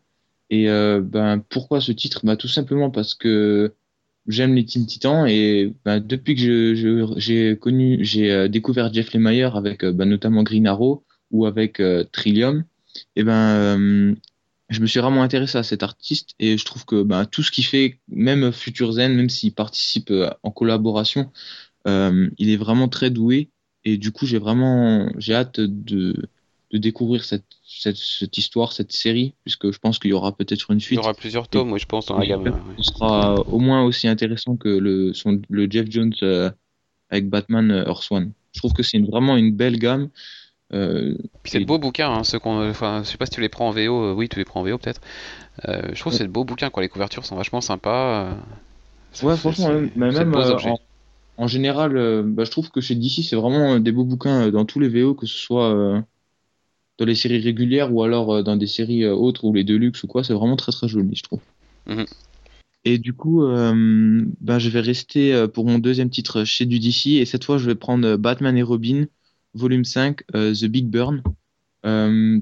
[0.48, 2.20] Et ben pourquoi ce titre?
[2.24, 3.74] Bah tout simplement parce que
[4.26, 6.74] j'aime les Teen Titans et ben, depuis que
[7.16, 11.82] j'ai connu, j'ai découvert Jeff Lemire avec ben, notamment Green Arrow ou avec
[12.12, 12.64] Trillium,
[13.16, 14.16] et ben
[14.70, 17.50] je me suis vraiment intéressé à cet artiste et je trouve que bah, tout ce
[17.50, 21.30] qu'il fait, même Future Zen, même s'il participe euh, en collaboration,
[21.86, 23.50] euh, il est vraiment très doué
[23.84, 26.28] et du coup j'ai vraiment j'ai hâte de,
[26.74, 30.72] de découvrir cette, cette, cette, histoire, cette série, puisque je pense qu'il y aura peut-être
[30.72, 30.98] une suite.
[30.98, 32.52] Il y aura plusieurs tomes, oui, je pense, dans la gamme.
[32.78, 36.50] Ce sera au moins aussi intéressant que le, son, le Jeff Jones euh,
[37.10, 38.32] avec Batman Earth One.
[38.52, 40.08] Je trouve que c'est vraiment une belle gamme.
[40.72, 43.48] Euh, c'est de beaux bouquins, hein, ceux qu'on, enfin, je sais pas si tu les
[43.48, 45.00] prends en VO, euh, oui, tu les prends en VO peut-être.
[45.68, 46.82] Euh, je trouve que c'est de beaux bouquins, quoi.
[46.82, 48.36] Les couvertures sont vachement sympas.
[49.22, 50.34] ouais, franchement, même,
[51.36, 54.80] en, général, bah, je trouve que chez DC, c'est vraiment des beaux bouquins dans tous
[54.80, 56.02] les VO, que ce soit
[56.98, 60.22] dans les séries régulières ou alors dans des séries autres ou les Deluxe ou quoi,
[60.22, 61.40] c'est vraiment très très joli, je trouve.
[61.86, 62.06] Mhm.
[62.84, 63.42] Et du coup,
[64.40, 67.64] bah, je vais rester pour mon deuxième titre chez du DC et cette fois, je
[67.64, 69.06] vais prendre Batman et Robin
[69.54, 71.22] volume 5, euh, The Big Burn.
[71.86, 72.40] Euh,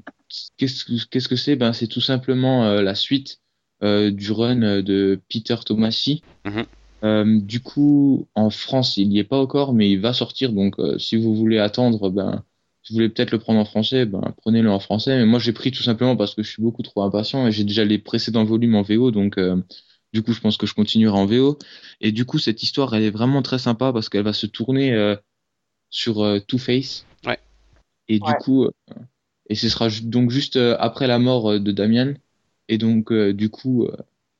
[0.56, 1.56] qu'est-ce que c'est?
[1.56, 3.38] Ben, C'est tout simplement euh, la suite
[3.82, 6.22] du run de Peter Tomasi.
[6.44, 7.40] Mhm.
[7.40, 10.52] du coup, en France, il n'y est pas encore, mais il va sortir.
[10.52, 12.44] Donc, si vous voulez attendre, ben,
[12.88, 15.16] vous voulez peut-être le prendre en français, ben, prenez-le en français.
[15.16, 17.64] Mais moi, j'ai pris tout simplement parce que je suis beaucoup trop impatient et j'ai
[17.64, 19.10] déjà les précédents volumes en VO.
[19.10, 19.38] Donc,
[20.12, 21.58] du coup, je pense que je continuerai en VO.
[22.00, 25.16] Et du coup, cette histoire, elle est vraiment très sympa parce qu'elle va se tourner
[25.92, 27.06] sur euh, Two-Face.
[27.24, 27.38] Ouais.
[28.08, 28.70] Et du coup, euh,
[29.48, 32.14] et ce sera donc juste euh, après la mort de Damian.
[32.68, 33.86] Et donc, du coup,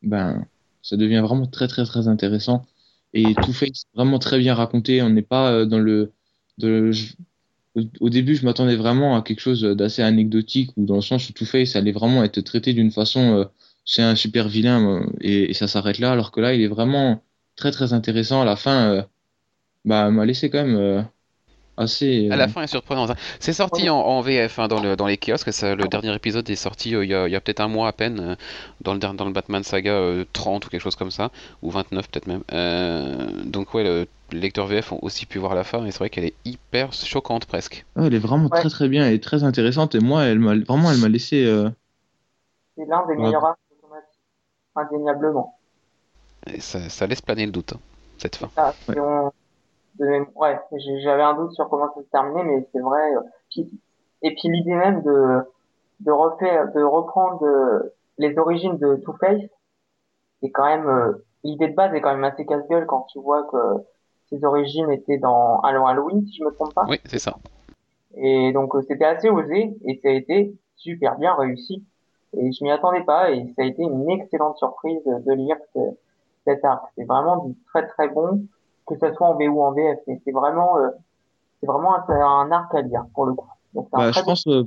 [0.01, 0.47] ben,
[0.81, 2.65] ça devient vraiment très, très, très intéressant.
[3.13, 5.03] Et Two-Face, vraiment très bien raconté.
[5.03, 6.13] On n'est pas dans le.
[6.59, 6.93] De,
[8.01, 11.33] au début, je m'attendais vraiment à quelque chose d'assez anecdotique, ou dans le sens où
[11.33, 13.49] Two-Face allait vraiment être traité d'une façon,
[13.85, 17.23] c'est un super vilain, et, et, ça s'arrête là, alors que là, il est vraiment
[17.57, 18.43] très très intéressant.
[18.43, 19.07] À la fin,
[19.85, 21.07] bah, m'a laissé quand même
[21.77, 22.29] assez.
[22.31, 23.11] À la euh, fin est surprenant.
[23.11, 23.17] Hein.
[23.41, 25.49] C'est sorti en, VF hein, dans, le, dans les kiosques.
[25.63, 28.35] le dernier épisode est sorti euh, il y a, peut-être un mois à peine euh,
[28.81, 30.01] dans, le, dans le Batman Saga
[30.33, 31.31] 30 ou quelque chose comme ça,
[31.63, 32.43] ou 29 peut-être même.
[33.45, 36.11] donc ouais, le, les lecteurs VF ont aussi pu voir la fin et c'est vrai
[36.11, 37.85] qu'elle est hyper choquante presque.
[37.97, 41.01] elle est vraiment très très bien et très intéressante et moi elle m'a vraiment elle
[41.01, 41.45] m'a laissé.
[42.77, 44.21] C'est l'un des meilleurs arcs automatiques,
[44.75, 45.59] indéniablement.
[46.59, 47.81] ça, ça, laisse planer le doute hein,
[48.19, 48.49] cette fin
[49.99, 50.61] ouais,
[51.03, 53.15] j'avais un doute sur comment ça se terminait, mais c'est vrai.
[53.15, 53.63] Euh,
[54.23, 55.41] et puis l'idée même de
[56.01, 59.43] de refaire, de reprendre euh, les origines de Two Face,
[60.41, 63.45] c'est quand même euh, l'idée de base est quand même assez casse-gueule quand tu vois
[63.45, 63.57] que
[64.33, 66.85] ses origines étaient dans Halloween, si je me trompe pas.
[66.89, 67.37] Oui, c'est ça.
[68.17, 71.83] Et donc c'était assez osé et ça a été super bien réussi.
[72.37, 75.57] Et je m'y attendais pas et ça a été une excellente surprise de lire
[76.45, 76.85] cet arc.
[76.97, 78.47] C'est vraiment du très très bon
[78.87, 79.99] que ce soit en VO ou en VF.
[80.07, 80.89] C'est vraiment, euh,
[81.61, 83.47] c'est vraiment un, arc à lire pour le coup.
[83.93, 84.65] bah, je pense euh,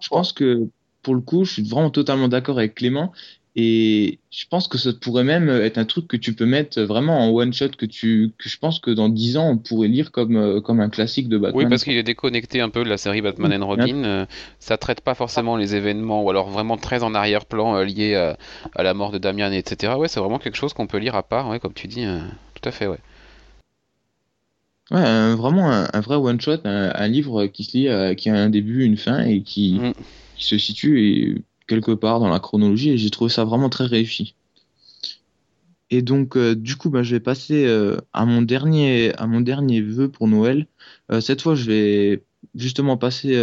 [0.00, 0.68] je pense que
[1.02, 3.12] pour le coup, je suis vraiment totalement d'accord avec Clément.
[3.54, 7.18] Et je pense que ça pourrait même être un truc que tu peux mettre vraiment
[7.18, 10.10] en one shot que tu que je pense que dans 10 ans on pourrait lire
[10.10, 11.64] comme euh, comme un classique de Batman.
[11.64, 14.26] Oui, parce qu'il est déconnecté un peu de la série Batman and Robin.
[14.58, 18.38] ça traite pas forcément les événements ou alors vraiment très en arrière-plan liés à,
[18.74, 19.94] à, la mort de Damian etc.
[19.98, 22.06] Ouais, c'est vraiment quelque chose qu'on peut lire à part, ouais, comme tu dis.
[22.54, 22.98] tout à fait, ouais.
[24.92, 28.50] Ouais, vraiment un, vrai one shot, un, livre qui se lit, euh, qui a un
[28.50, 29.92] début, une fin et qui, mm.
[30.36, 32.90] qui se situe quelque part dans la chronologie.
[32.90, 34.34] Et j'ai trouvé ça vraiment très réussi.
[35.90, 39.40] Et donc, euh, du coup, bah, je vais passer euh, à mon dernier, à mon
[39.40, 40.66] dernier vœu pour Noël.
[41.20, 42.22] cette fois, je vais
[42.54, 43.36] justement passer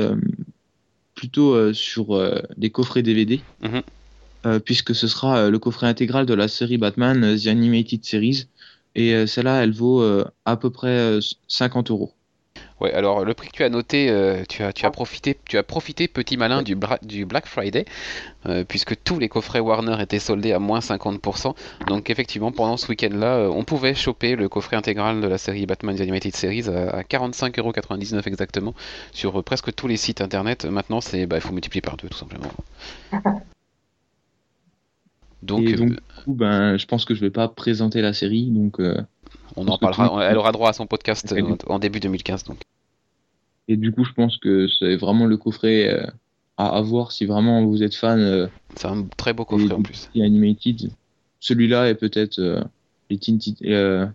[1.14, 2.20] plutôt sur
[2.58, 4.60] des coffrets DVD, mm-hmm.
[4.62, 8.48] puisque ce sera le coffret intégral de la série Batman, The Animated Series,
[8.96, 12.14] et euh, celle-là, elle vaut euh, à peu près 50 euh, euros.
[12.82, 15.58] Ouais, alors le prix que tu as noté, euh, tu, as, tu, as profité, tu
[15.58, 17.84] as profité, petit malin, du, bra- du Black Friday,
[18.46, 21.56] euh, puisque tous les coffrets Warner étaient soldés à moins 50%.
[21.88, 25.66] Donc effectivement, pendant ce week-end-là, euh, on pouvait choper le coffret intégral de la série
[25.66, 28.74] Batman The Animated Series à, à 45,99€ exactement,
[29.12, 30.64] sur presque tous les sites internet.
[30.66, 32.50] Maintenant, c'est, bah, il faut multiplier par deux, tout simplement.
[35.42, 35.66] Donc,
[36.24, 38.80] coup, ben, je pense que je vais pas présenter la série, donc.
[39.60, 42.46] On en parlera, elle aura droit à son podcast euh, en, début 2015.
[42.46, 42.60] Donc.
[43.68, 46.08] Et du coup, je pense que c'est vraiment le coffret euh,
[46.58, 50.10] à avoir si vraiment vous êtes fan euh, C'est un très beau coffret en plus.
[50.16, 50.92] Animated.
[51.40, 52.62] Celui-là et peut-être euh,
[53.10, 54.06] les Teen euh,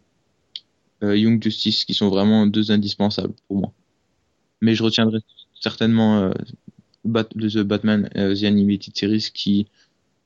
[1.02, 3.72] euh, Young Justice qui sont vraiment deux indispensables pour moi.
[4.60, 5.20] Mais je retiendrai
[5.60, 6.32] certainement
[7.04, 9.66] Bat- The Batman The Animated Series qui,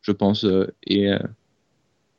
[0.02, 0.44] je pense,
[0.86, 1.10] est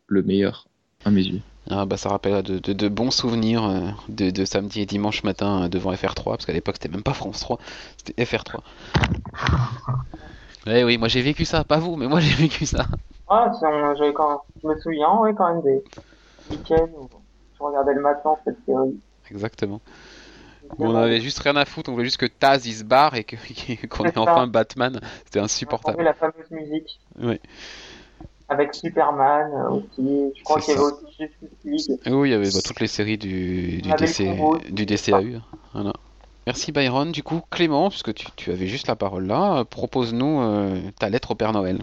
[0.07, 0.67] le meilleur
[1.05, 1.41] à mes yeux.
[1.71, 5.23] Ah bah ça rappelle de, de- de bons souvenirs euh, de, de samedi et dimanche
[5.23, 7.59] matin euh, devant FR3, parce qu'à l'époque c'était même pas France 3,
[7.97, 8.63] c'était FR3.
[10.67, 12.85] Eh oui, moi j'ai vécu ça, pas vous, mais moi j'ai vécu ça.
[13.27, 15.83] Ah, on- j'avais quand je me souviens, ouais, quand même des
[16.49, 17.09] week-ends où
[17.57, 18.99] je regardais le matin cette série.
[19.29, 19.81] Exactement.
[20.77, 23.23] On avait juste rien à foutre, on voulait juste que Taz il se barre et
[23.23, 23.35] que-
[23.87, 26.01] qu'on C'est ait enfin Batman, c'était On insupportable.
[26.01, 26.99] entendait la fameuse musique.
[27.19, 27.39] Oui.
[28.49, 30.33] Avec Superman euh, aussi.
[30.35, 31.99] Je crois qu'il y avait aussi Justice League.
[32.07, 35.39] Oui, il y avait bah, toutes les séries du, DC, du DCAU.
[35.73, 35.93] Voilà.
[36.47, 37.11] Merci Byron.
[37.11, 41.09] Du coup, Clément, puisque tu, tu avais juste la parole là, euh, propose-nous euh, ta
[41.09, 41.79] lettre au Père Noël.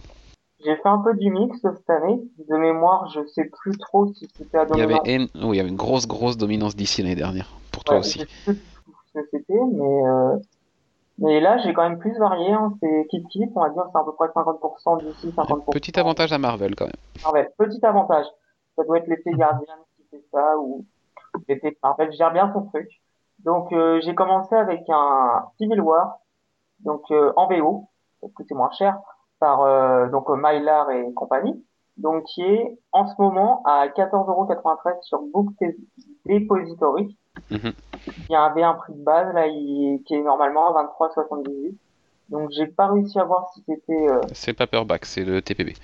[0.64, 2.20] J'ai fait un peu du mix cette année.
[2.48, 5.61] De mémoire, je sais plus trop si c'était à Il y avait, oui, il y
[5.61, 7.48] avait une grosse, grosse dominance d'ici l'année dernière.
[7.70, 8.18] Pour toi Ouais, aussi.
[8.18, 8.57] je sais plus
[9.14, 10.37] ce que c'était, mais euh,
[11.18, 12.52] mais là j'ai quand même plus varié.
[12.52, 12.72] Hein.
[12.81, 15.72] C'est Kit Kit, on va dire, c'est à peu près 50% d'ici, 50%.
[15.72, 16.94] Petit avantage à Marvel quand même.
[17.24, 17.50] Marvel.
[17.59, 18.26] Petit avantage.
[18.76, 20.85] Ça doit être l'effet Guardian qui fait ça ou
[21.48, 22.88] l'effet Marvel gère bien son truc.
[23.44, 26.18] Donc euh, j'ai commencé avec un Civil War,
[26.81, 27.88] donc euh, en VO,
[28.20, 28.98] parce que c'est moins cher,
[29.38, 31.64] par euh, donc Mylar et compagnie,
[31.96, 35.48] donc qui est en ce moment à 14,93€ sur Book
[36.26, 37.16] Depository.
[37.51, 37.73] Mhm.
[38.07, 41.79] Il y a un V1 prix de base là, il- qui est normalement à 23,78.
[42.29, 45.75] Donc j'ai pas réussi à voir si c'était euh, C'est le paperback, c'est le TPB.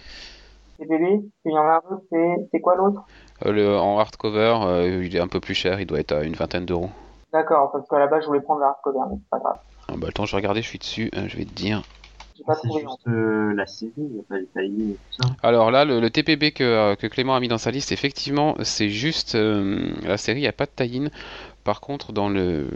[0.79, 1.23] CBD.
[1.45, 2.05] Il y en a un autre,
[2.51, 3.05] c'est quoi l'autre?
[3.47, 6.23] Euh, le, en hardcover, euh, il est un peu plus cher, il doit être à
[6.23, 6.91] une vingtaine d'euros.
[7.33, 9.59] D'accord, parce qu'à la base je voulais prendre le hardcover, mais c'est pas grave.
[9.89, 11.83] Ah, bah, attends, je vais regarder, je suis dessus, euh, je vais te dire.
[12.37, 12.83] J'ai pas C'est trouvé.
[12.83, 15.29] juste euh, la série, il n'y a pas les tie et tout ça.
[15.43, 18.55] Alors là, le, le TPB que, euh, que Clément a mis dans sa liste, effectivement,
[18.63, 21.09] c'est juste euh, la série, il n'y a pas de tie-in.
[21.65, 22.69] Par contre, dans le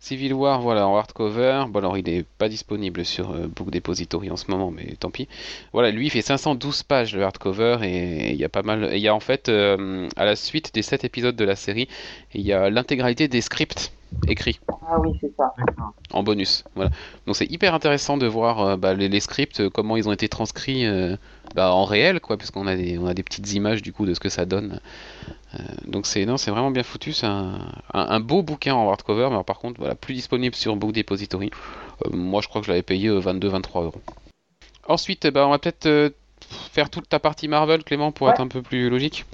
[0.00, 4.30] Civil War, voilà, en hardcover, bon alors il n'est pas disponible sur euh, Book Depository
[4.30, 5.28] en ce moment, mais tant pis.
[5.72, 8.90] Voilà, lui il fait 512 pages le hardcover et il y a pas mal.
[8.92, 11.88] Il y a en fait, euh, à la suite des 7 épisodes de la série,
[12.34, 13.92] il y a l'intégralité des scripts
[14.28, 15.52] écrits Ah oui, c'est ça.
[16.12, 16.64] En bonus.
[16.74, 16.90] Voilà.
[17.26, 20.12] Donc c'est hyper intéressant de voir euh, bah, les, les scripts, euh, comment ils ont
[20.12, 21.16] été transcrits euh,
[21.54, 24.14] bah, en réel, quoi, puisqu'on a des, on a des petites images du coup de
[24.14, 24.80] ce que ça donne.
[25.54, 27.12] Euh, donc c'est non, c'est vraiment bien foutu.
[27.12, 27.58] C'est un,
[27.94, 30.92] un, un beau bouquin en hardcover, mais alors, par contre, voilà, plus disponible sur Book
[30.92, 31.50] Depository.
[32.12, 34.00] Moi, je crois que je l'avais payé 22-23 euros.
[34.88, 36.12] Ensuite, ben, on va peut-être
[36.70, 38.32] faire toute ta partie Marvel, Clément, pour Ouais.
[38.32, 39.24] être un peu plus logique.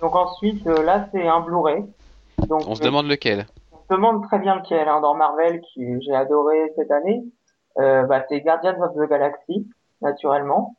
[0.00, 1.82] Donc ensuite, là c'est un Blu-ray.
[2.48, 3.46] On se demande lequel.
[3.90, 7.24] Se demande très bien lequel hein, dans Marvel que j'ai adoré cette année.
[7.78, 9.68] Euh, bah, c'est Guardians of the Galaxy,
[10.00, 10.76] naturellement.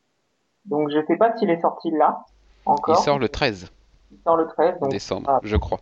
[0.65, 2.23] Donc je sais pas s'il est sorti là
[2.65, 2.95] encore.
[2.97, 3.71] Il sort le 13
[4.11, 5.39] Il sort le 13, donc décembre, ah.
[5.43, 5.79] je crois.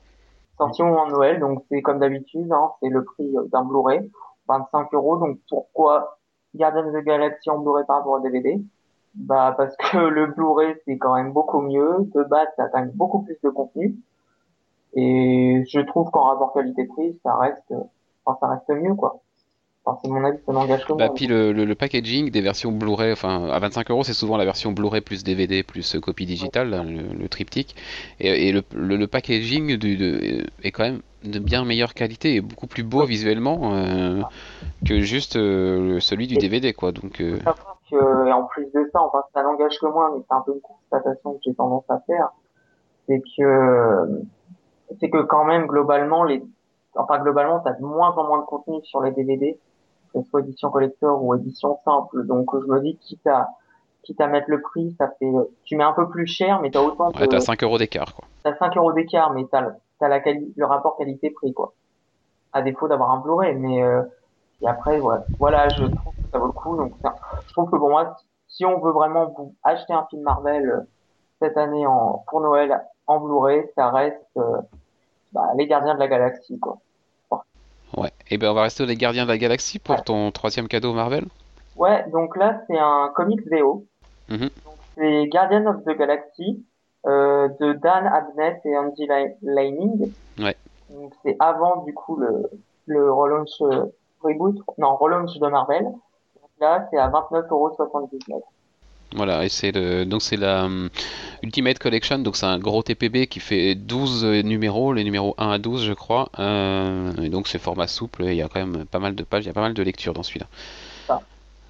[0.57, 4.09] sorti au moment de Noël, donc c'est comme d'habitude, hein, c'est le prix d'un Blu-ray,
[4.47, 5.17] 25 euros.
[5.17, 6.17] Donc pourquoi
[6.55, 8.61] Guardians of the Galaxy en Blu-ray par rapport au DVD
[9.15, 12.79] Bah parce que le Blu-ray c'est quand même beaucoup mieux, de base ça a quand
[12.79, 13.95] même beaucoup plus de contenu,
[14.95, 17.79] et je trouve qu'en rapport qualité-prix ça reste, euh,
[18.25, 19.19] enfin ça reste mieux quoi.
[19.85, 21.07] Enfin c'est mon avis, ça n'engage que moi.
[21.07, 24.35] Bah, puis le, le- le packaging des versions Blu-ray, enfin à 25 euros, c'est souvent
[24.37, 27.75] la version Blu-ray plus DVD plus euh, copie digitale, là, le, le triptyque.
[28.19, 32.35] Et, et le, le, le packaging du, de, est quand même de bien meilleure qualité
[32.35, 34.21] et beaucoup plus beau visuellement euh,
[34.85, 36.91] que juste euh, celui du DVD, quoi.
[36.91, 37.37] Donc euh,
[37.89, 40.53] que, et en plus de ça, enfin, ça n'engage que moi, mais c'est un peu
[40.53, 42.29] une constatation que j'ai tendance à faire,
[43.07, 44.21] c'est que,
[44.99, 46.43] c'est que quand même, globalement, les,
[46.95, 49.59] enfin, globalement, t'as de moins en moins de contenu sur les DVD,
[50.13, 52.25] que ce soit édition collector ou édition simple.
[52.25, 53.49] Donc, je me dis, quitte à,
[54.03, 55.31] quitte à mettre le prix, ça fait,
[55.63, 58.13] tu mets un peu plus cher, mais t'as autant ouais, de, t'as 5 euros d'écart,
[58.15, 58.25] quoi.
[58.43, 61.73] t'as 5 euros d'écart, mais t'as, le- t'as la quali- le rapport qualité-prix, quoi.
[62.53, 64.01] À défaut d'avoir un Blu-ray, mais, euh,
[64.61, 66.75] et après, voilà, voilà, je trouve que ça vaut le coup.
[66.77, 68.15] Donc, ça- je trouve que pour moi,
[68.47, 70.81] si on veut vraiment vous acheter un film Marvel euh,
[71.41, 74.57] cette année en, pour Noël en Blu-ray, ça reste, euh,
[75.33, 76.77] bah, les Gardiens de la Galaxie, quoi.
[77.97, 78.11] Ouais.
[78.29, 81.25] Et ben on va rester les Gardiens de la Galaxie pour ton troisième cadeau Marvel.
[81.75, 83.83] Ouais, donc là c'est un comics VO.
[84.29, 84.51] Donc
[84.95, 86.63] c'est Guardian of the Galaxy
[87.07, 90.11] euh, de Dan Abnett et Andy Li- Lining.
[90.37, 90.55] Ouais.
[90.91, 92.43] Donc c'est avant du coup le
[92.85, 93.85] le relaunch euh,
[94.21, 95.85] reboot, non relaunch de Marvel.
[95.85, 98.41] Donc là c'est à 29,79€.
[99.15, 100.89] Voilà, et c'est le donc c'est la hum,
[101.41, 105.57] Ultimate Collection, donc c'est un gros TPB qui fait 12 numéros, les numéros 1 à
[105.57, 106.29] 12 je crois.
[106.37, 109.45] Euh, et donc c'est format souple, il y a quand même pas mal de pages,
[109.45, 110.45] il y a pas mal de lectures dans celui-là.
[111.09, 111.21] Ah.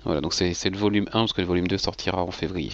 [0.04, 2.74] Voilà, donc c'est c'est le volume 1 parce que le volume 2 sortira en février.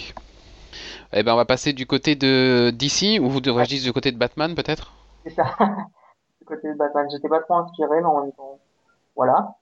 [1.13, 4.11] Eh ben on va passer du côté de DC ou vous devrais-je dire du côté
[4.11, 4.93] de Batman peut-être?
[5.23, 5.43] C'est ça.
[6.39, 8.59] du côté de Batman, j'étais pas trop inspiré, mais en même temps,
[9.15, 9.55] voilà.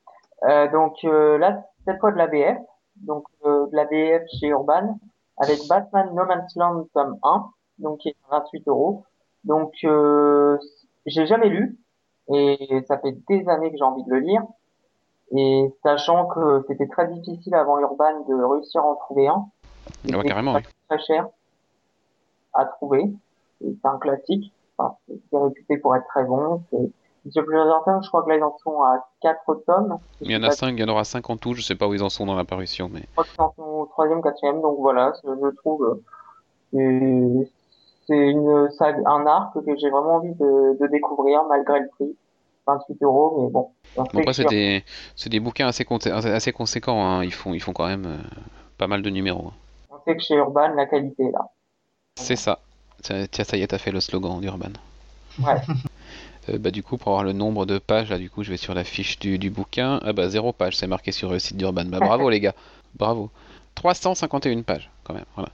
[0.43, 2.57] Euh, donc euh, là, cette fois de la BF,
[3.03, 4.97] donc euh, de la BF chez Urban,
[5.37, 9.03] avec Batman No Man's Land tome 1, donc qui est à 28 euros.
[9.43, 10.57] Donc euh,
[11.05, 11.77] j'ai jamais lu,
[12.29, 14.43] et ça fait des années que j'ai envie de le lire.
[15.35, 19.45] Et sachant que c'était très difficile avant Urban de réussir à en trouver un,
[20.11, 20.61] Ah ouais, carrément, oui.
[20.87, 21.27] très cher
[22.53, 23.11] à trouver.
[23.59, 24.53] C'est un classique.
[24.77, 26.61] Enfin, c'est c'est réputé pour être très bon.
[26.69, 26.91] C'est
[27.25, 29.97] Monsieur plusieurs tomes, je crois que là ils en sont à 4 tomes.
[30.21, 31.87] Il y en a 5, il y en aura 5 en tout, je sais pas
[31.87, 34.61] où ils en sont dans l'apparition, mais Je crois qu'ils en sont au troisième, quatrième,
[34.61, 36.01] donc voilà, je trouve
[36.75, 37.45] euh,
[38.05, 38.69] c'est une
[39.05, 42.15] un arc que j'ai vraiment envie de, de découvrir malgré le prix,
[42.67, 43.69] 28 euros, mais bon.
[43.95, 44.83] Bon, après, c'est des,
[45.27, 47.05] des bouquins assez, assez conséquents.
[47.05, 47.23] hein.
[47.23, 48.17] Ils, font, ils font quand même euh,
[48.77, 49.49] pas mal de numéros.
[49.49, 49.53] hein.
[49.91, 51.47] on sait que chez Urban la qualité est là.
[52.17, 52.59] C'est ça.
[53.01, 54.71] Ça- Tiens, ça y est, t'as fait le slogan d'Urban.
[55.39, 55.55] Ouais.
[56.49, 58.57] Euh, bah, du coup, pour avoir le nombre de pages, là, du coup, je vais
[58.57, 59.99] sur la fiche du, du bouquin.
[60.03, 61.85] Ah bah, zéro page, c'est marqué sur le site d'Urban.
[61.85, 62.53] Bah, bravo, les gars.
[62.95, 63.29] Bravo.
[63.75, 65.25] 351 pages, quand même.
[65.35, 65.49] Voilà.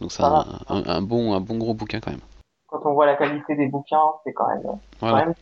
[0.00, 0.44] Donc, c'est Ça un, va.
[0.68, 2.20] un- un bon, un bon gros bouquin, quand même.
[2.66, 4.62] Quand on voit la qualité des bouquins, c'est quand même,
[5.00, 5.18] Voilà.
[5.20, 5.34] quand même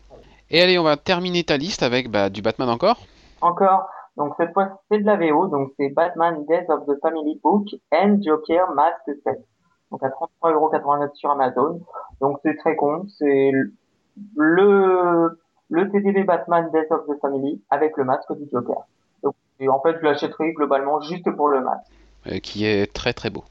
[0.51, 2.99] Et allez, on va terminer ta liste avec bah, du Batman encore.
[3.41, 7.41] Encore, donc cette fois c'est de la VO, donc c'est Batman Death of the Family
[7.43, 9.39] Book and Joker Mask Set.
[9.91, 10.09] Donc à
[10.43, 11.81] 33,89€ sur Amazon.
[12.21, 13.53] Donc c'est très con, c'est
[14.37, 15.39] le
[15.71, 18.87] le TDV Batman Death of the Family avec le masque du Joker.
[19.23, 21.91] Donc et en fait je l'achèterai globalement juste pour le masque.
[22.27, 23.45] euh, qui est très très beau.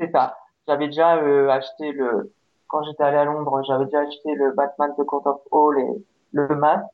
[0.00, 0.36] C'est ça.
[0.66, 2.32] J'avais déjà euh, acheté le
[2.68, 6.04] quand j'étais allé à Londres, j'avais déjà acheté le Batman The Court of Hall et
[6.32, 6.86] le masque.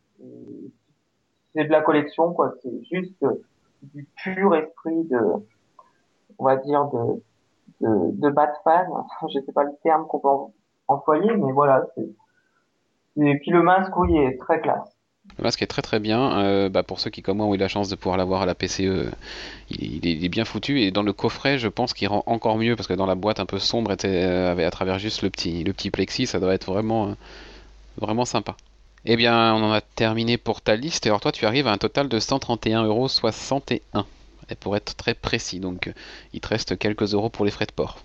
[1.54, 2.52] C'est de la collection quoi.
[2.62, 3.24] C'est juste
[3.82, 5.18] du pur esprit de,
[6.38, 7.22] on va dire de
[7.80, 8.86] de, de Batman.
[9.28, 10.52] Je sais pas le terme qu'on peut
[10.88, 11.84] employer, mais voilà.
[11.94, 12.08] c'est-
[13.16, 14.96] Et puis le masque, oui, est très classe.
[15.38, 16.38] Le masque est très très bien.
[16.38, 18.46] Euh, bah, pour ceux qui, comme moi, ont eu la chance de pouvoir l'avoir à
[18.46, 19.10] la PCE, euh,
[19.70, 20.80] il, il est, bien foutu.
[20.80, 23.40] Et dans le coffret, je pense qu'il rend encore mieux parce que dans la boîte
[23.40, 26.54] un peu sombre, était, euh, à travers juste le petit, le petit plexi, ça doit
[26.54, 27.14] être vraiment,
[27.98, 28.56] vraiment sympa.
[29.04, 31.06] Eh bien, on en a terminé pour ta liste.
[31.06, 34.04] Alors, toi, tu arrives à un total de 131,61€.
[34.50, 35.92] Et pour être très précis, donc
[36.32, 37.98] il te reste quelques euros pour les frais de port.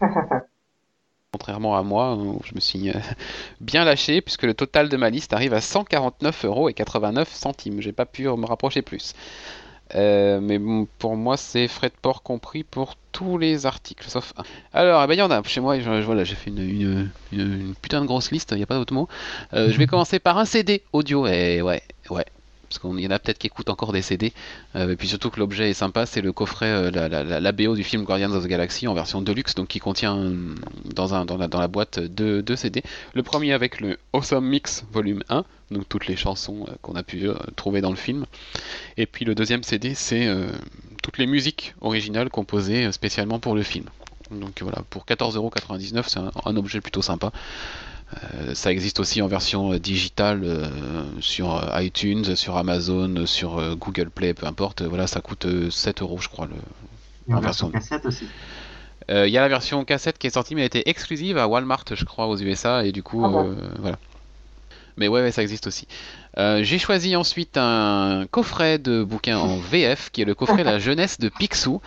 [1.34, 2.92] Contrairement à moi, où je me suis euh,
[3.60, 7.80] bien lâché, puisque le total de ma liste arrive à 149,89€.
[7.80, 9.14] J'ai pas pu me rapprocher plus.
[9.96, 14.32] Euh, mais bon, pour moi, c'est frais de port compris pour tous les articles, sauf
[14.36, 14.44] un.
[14.72, 15.76] Alors, eh ben, il y en a chez moi.
[15.80, 18.62] je- je- voilà, j'ai fait une, une- une- une putain de grosse liste, il n'y
[18.62, 19.08] a pas d'autre mot.
[19.54, 21.26] Euh, je vais commencer par un CD audio.
[21.26, 22.26] Et ouais, ouais.
[22.68, 24.32] Parce qu'il y en a peut-être qui écoutent encore des CD.
[24.76, 27.84] Euh, et puis surtout que l'objet est sympa, c'est le coffret, euh, la, BO du
[27.84, 30.54] film Guardians of the Galaxy en version deluxe, donc qui contient euh,
[30.94, 32.82] dans, la, boîte deux, deux CD.
[33.14, 37.02] Le premier avec le Awesome Mix volume 1, donc toutes les chansons euh, qu'on a
[37.02, 38.26] pu euh, trouver dans le film.
[38.96, 40.50] Et puis le deuxième CD, c'est euh,
[41.02, 43.86] toutes les musiques originales composées euh, spécialement pour le film.
[44.30, 47.30] Donc voilà, pour 14,99€, c'est un objet plutôt sympa.
[48.14, 50.68] Euh, ça existe aussi en version euh, digitale euh,
[51.20, 54.82] sur iTunes, sur Amazon, sur Google Play, peu importe.
[54.82, 56.46] Voilà, ça coûte euh, 7 euros, je crois.
[56.46, 56.54] Le...
[57.28, 58.26] Et en En version cassette aussi.
[59.10, 61.48] Euh, Il y a la version cassette qui est sortie, mais elle était exclusive à
[61.48, 63.98] Walmart, je crois, aux USA, et du coup, Ah bon euh, voilà.
[64.96, 65.88] Mais ouais, ouais, ça existe aussi.
[66.38, 70.78] Euh, J'ai choisi ensuite un coffret de bouquins en VF, qui est le coffret La
[70.78, 71.82] jeunesse de Picsou,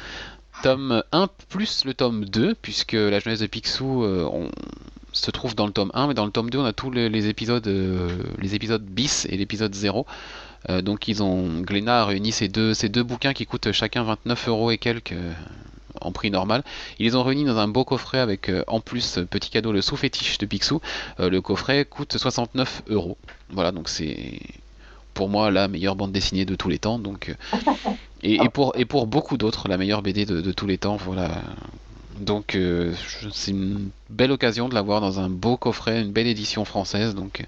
[0.62, 4.50] tome 1 plus le tome 2, puisque La jeunesse de Picsou on
[5.18, 7.10] se trouve dans le tome 1, mais dans le tome 2, on a tous les,
[7.10, 8.10] les épisodes, euh,
[8.40, 10.06] les épisodes bis et l'épisode 0.
[10.70, 14.04] Euh, donc ils ont Glénat a réuni ces deux, ces deux bouquins qui coûtent chacun
[14.04, 15.34] 29 euros et quelques euh,
[16.02, 16.64] en prix normal.
[17.00, 20.38] Ils les ont réunis dans un beau coffret avec en plus petit cadeau le sous-fétiche
[20.38, 20.80] de Picsou.
[21.18, 23.18] Le coffret coûte 69 euros.
[23.50, 24.40] Voilà donc c'est
[25.16, 27.00] pour moi la meilleure bande dessinée de tous les temps.
[27.00, 27.36] Donc
[28.22, 30.98] et, et pour et pour beaucoup d'autres la meilleure BD de, de tous les temps.
[30.98, 31.42] Voilà.
[32.20, 32.94] Donc euh,
[33.32, 37.16] c'est une belle occasion de l'avoir dans un beau coffret, une belle édition française.
[37.16, 37.44] Donc euh,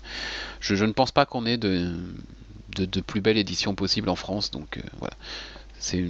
[0.59, 1.93] je, ne pense pas qu'on ait de
[2.78, 4.51] de, plus belle édition possible en France.
[4.51, 5.15] Donc voilà,
[5.80, 6.05] c'est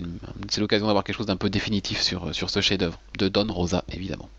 [0.58, 4.30] l'occasion d'avoir quelque chose d'un peu définitif sur, sur ce chef-d'œuvre de Don Rosa, évidemment.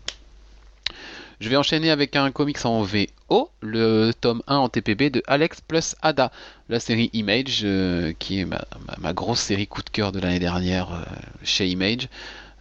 [1.41, 5.59] Je vais enchaîner avec un comics en VO, le tome 1 en TPB de Alex
[5.59, 6.31] plus Ada,
[6.69, 10.93] la série Image, euh, qui est ma, grosse série coup de cœur de l'année dernière
[10.93, 11.01] euh,
[11.43, 12.09] chez Image.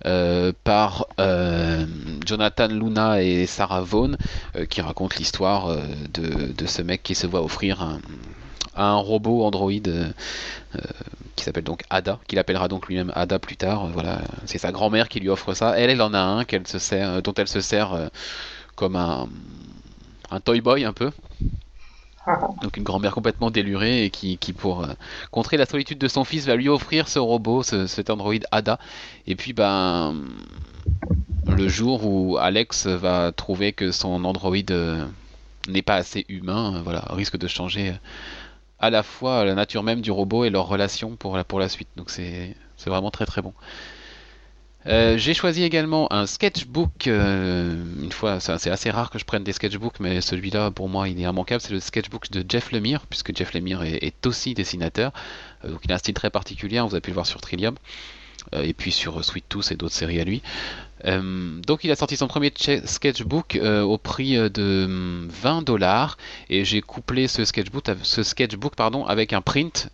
[0.06, 1.06] Euh, par
[2.26, 4.16] Jonathan Luna et Sarah Vaughan,
[4.68, 5.76] qui racontent l'histoire
[6.14, 8.00] de, ce mec qui se voit offrir un,
[8.76, 9.70] un robot Android
[11.36, 13.88] qui s'appelle donc Ada, qu'il appellera donc lui-même Ada plus tard.
[13.88, 15.78] voilà, c'est sa grand-mère qui lui offre ça.
[15.78, 18.10] Elle, elle en a un qu'elle se sert, dont elle se sert
[18.76, 19.28] comme un
[20.40, 21.10] toy boy un peu.
[22.62, 24.92] Donc une grand-mère complètement délurée et qui, pour euh,
[25.30, 28.78] contrer la solitude de son fils va lui offrir ce robot, cet android Ada.
[29.26, 30.14] Et puis ben
[31.46, 35.06] le jour où Alex va trouver que son android euh,
[35.68, 37.94] n'est pas assez humain, euh, voilà, risque de changer
[38.78, 41.68] à la fois la nature même du robot et leur relation pour la, pour la
[41.68, 41.88] suite.
[41.96, 42.54] Donc c'est
[42.86, 43.54] vraiment très très bon.
[44.86, 47.06] Euh, j'ai choisi également un sketchbook.
[47.06, 51.08] Euh, une fois, c'est assez rare que je prenne des sketchbooks, mais celui-là, pour moi,
[51.08, 51.60] il est immanquable.
[51.60, 55.12] C'est le sketchbook de Jeff Lemire, puisque Jeff Lemire est, aussi dessinateur.
[55.64, 56.80] Euh, donc, il a un style très particulier.
[56.80, 57.76] Vous avez pu le voir sur Trillium.
[58.54, 60.42] et puis sur Sweet Tooth et d'autres séries à lui.
[61.06, 62.52] Euh, donc il a sorti son premier
[62.84, 64.86] sketchbook euh, au prix euh, de
[65.30, 67.84] 20 hum, dollars et j'ai couplé ce sketchbook,
[69.06, 69.88] avec un print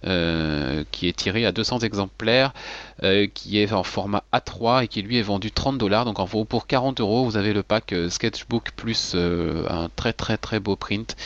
[0.90, 2.52] qui est tiré à 200 exemplaires,
[3.34, 6.04] qui est en format A3 et qui lui est vendu 30 dollars.
[6.04, 10.60] Donc en pour 40 euros vous avez le pack sketchbook plus un très très très
[10.60, 11.16] beau print.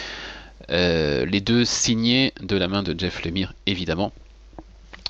[0.68, 4.12] les deux signés de la main de Jeff Lemire évidemment.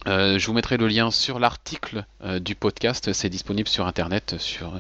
[0.07, 3.13] Euh, je vous mettrai le lien sur l'article euh, du podcast.
[3.13, 4.37] C'est disponible sur internet.
[4.39, 4.79] Sur, euh,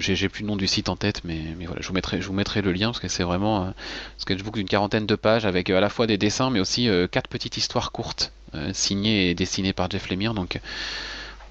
[0.00, 2.32] j'ai, plus le nom du site en tête, mais, voilà, je vous mettrai, je vous
[2.32, 3.74] mettrai le lien parce que c'est vraiment un
[4.18, 7.56] sketchbook d'une quarantaine de pages avec à la fois des dessins, mais aussi quatre petites
[7.56, 8.32] histoires courtes
[8.72, 10.34] signées et dessinées par Jeff Lemire.
[10.34, 10.60] Donc,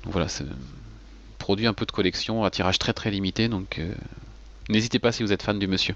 [0.03, 0.45] donc voilà, c'est
[1.37, 3.47] produit un peu de collection à tirage très très limité.
[3.47, 3.79] Donc
[4.69, 5.95] n'hésitez pas si vous êtes fan du monsieur.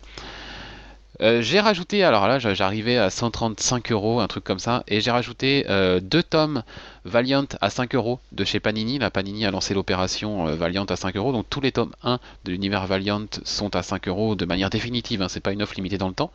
[1.21, 5.11] Euh, j'ai rajouté, alors là j'arrivais à 135 euros, un truc comme ça, et j'ai
[5.11, 6.63] rajouté euh, deux tomes
[7.03, 8.99] Valiant à 5 euros de chez Panini.
[8.99, 12.19] La Panini a lancé l'opération euh, Valiant à 5 euros, donc tous les tomes 1
[12.45, 15.75] de l'univers Valiant sont à 5 euros de manière définitive, hein, c'est pas une offre
[15.75, 16.31] limitée dans le temps.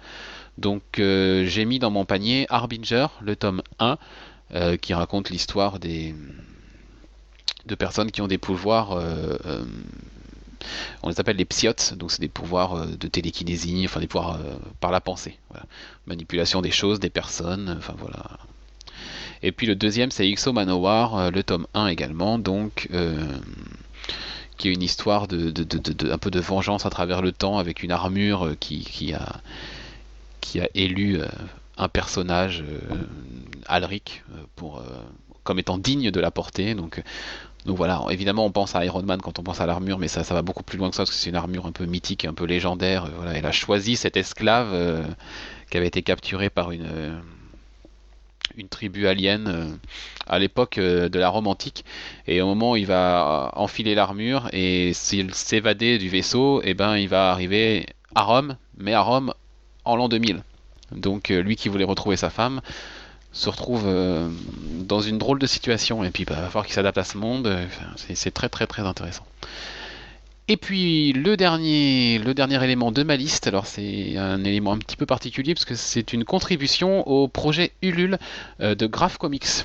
[0.58, 3.98] Donc j'ai mis dans mon panier Harbinger, le tome 1,
[4.80, 6.14] qui raconte l'histoire des
[7.66, 8.96] de personnes qui ont des pouvoirs
[11.02, 14.36] on les appelle les psiotes, donc c'est des pouvoirs euh, de télékinésie, enfin des pouvoirs
[14.36, 15.38] euh, par la pensée.
[16.06, 18.38] Manipulation des choses, des personnes, enfin voilà.
[19.42, 22.88] Et puis le deuxième c'est Ixo Manowar, euh, le tome 1 également, donc
[24.56, 25.52] qui est une histoire de,
[26.10, 29.40] un peu de vengeance à travers le temps avec une armure qui, a,
[30.74, 31.18] élu
[31.76, 32.62] un personnage
[33.66, 34.22] Alric
[35.44, 36.74] comme étant digne de la portée.
[36.74, 37.02] Donc
[37.64, 40.22] donc voilà, évidemment on pense à Iron Man quand on pense à l'armure, mais ça,
[40.22, 42.34] va beaucoup plus loin que ça, parce que c'est une armure un peu mythique, un
[42.34, 43.08] peu légendaire.
[43.16, 45.02] Voilà, elle a choisi cette esclave euh,
[45.70, 47.20] qui avait été capturée par une, euh,
[48.68, 49.70] tribu alien euh,
[50.26, 51.86] à l'époque de la Rome antique.
[52.26, 56.98] Et au moment où il va enfiler l'armure et s'il s'évader du vaisseau, eh ben
[56.98, 59.32] il va arriver à Rome, mais à Rome
[59.86, 60.42] en l'an 2000.
[60.92, 62.60] Donc lui qui voulait retrouver sa femme,
[63.34, 64.28] se retrouve euh,
[64.80, 67.18] dans une drôle de situation et puis bah, il va falloir qu'il s'adapte à ce
[67.18, 67.52] monde.
[67.96, 69.26] c'est très très très intéressant.
[70.46, 74.78] Et puis le dernier, le dernier élément de ma liste, alors c'est un élément un
[74.78, 78.18] petit peu particulier parce que c'est une contribution au projet Ulule
[78.60, 79.64] euh, de Graph Comics.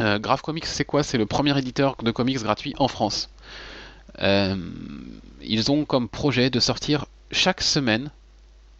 [0.00, 1.02] Euh, Graph Comics c'est quoi?
[1.02, 3.28] C'est le premier éditeur de comics gratuit en France.
[4.20, 8.10] ils ont comme projet de sortir chaque semaine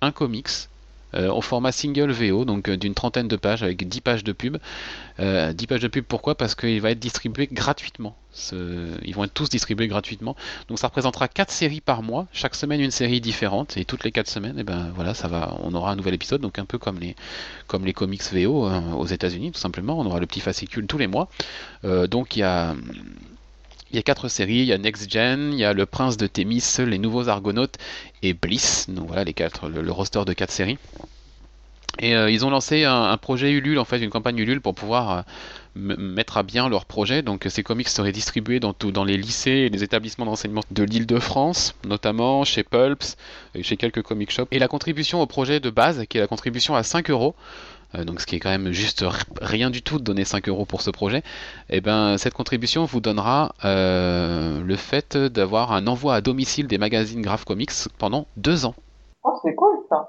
[0.03, 0.76] un comics euh,
[1.31, 4.55] au format single VO, donc euh, d'une trentaine de pages avec 10 pages de pub.
[4.55, 4.61] 10
[5.21, 6.35] euh, pages de pub, pourquoi?
[6.37, 8.17] Parce qu'il va être distribué gratuitement.
[8.53, 10.37] Ils vont être tous distribués gratuitement.
[10.69, 14.13] Donc ça représentera 4 séries par mois, chaque semaine une série différente, et toutes les
[14.13, 16.67] 4 semaines, et eh ben voilà, ça va, on aura un nouvel épisode, donc un
[16.67, 17.17] peu comme les,
[17.67, 19.99] comme les comics VO aux États-Unis, tout simplement.
[19.99, 21.29] On aura le petit fascicule tous les mois.
[21.83, 22.75] donc il y a
[23.97, 26.19] il y a quatre séries, il y a Next Gen, il y a Le Prince
[26.19, 27.79] de Thémis, Les Nouveaux Argonautes
[28.23, 28.91] et Bliss.
[28.91, 30.77] Donc voilà les quatre, le, roster de quatre séries.
[31.99, 35.25] Et euh, ils ont lancé un, projet Ulule, en fait, une campagne Ulule pour pouvoir
[35.77, 37.23] euh, mettre à bien leur projet.
[37.23, 41.07] Donc ces comics seraient distribués dans, dans les lycées et les établissements d'enseignement de l'île
[41.07, 43.17] de France, notamment chez Pulps,
[43.55, 44.49] et chez quelques comic shops.
[44.51, 47.76] Et la contribution au projet de base, qui est la contribution à 5 euros, euh,
[48.05, 49.05] donc ce qui est quand même juste
[49.41, 52.85] rien du tout de donner 5 euros pour ce projet, et eh ben cette contribution
[52.85, 58.27] vous donnera euh, le fait d'avoir un envoi à domicile des magazines Graph Comics pendant
[58.37, 58.75] deux ans.
[59.25, 60.09] Oh, c'est cool ça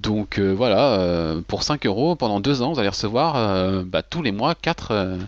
[0.00, 4.54] Donc voilà, pour 5 euros, pendant 2 ans, vous allez recevoir bah, tous les mois
[4.54, 5.18] 4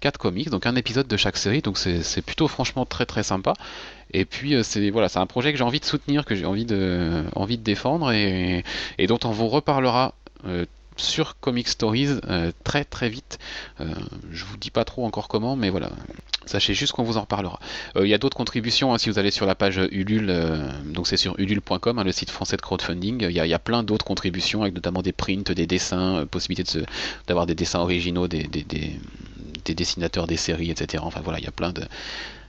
[0.00, 3.54] quatre comics, donc un épisode de chaque série, donc c'est plutôt franchement très très sympa.
[4.12, 6.46] Et puis euh, c'est voilà, c'est un projet que j'ai envie de soutenir, que j'ai
[6.46, 8.64] envie de envie de défendre et,
[8.98, 10.14] et dont on vous reparlera
[10.46, 10.64] euh,
[11.00, 13.38] sur Comic Stories euh, très très vite.
[14.30, 15.90] je vous dis pas trop encore comment, mais voilà.
[16.46, 17.60] Sachez juste qu'on vous en reparlera.
[17.96, 20.34] Il y a d'autres contributions hein, si vous allez sur la page Ulule,
[20.86, 23.26] donc c'est sur ulule.com, hein, le site français de crowdfunding.
[23.28, 26.80] Il y a, plein d'autres contributions avec notamment des prints, des dessins, possibilité
[27.26, 28.44] d'avoir des dessins originaux, des,
[29.68, 31.02] des dessinateurs des séries, etc.
[31.06, 31.82] Enfin voilà, il y a plein de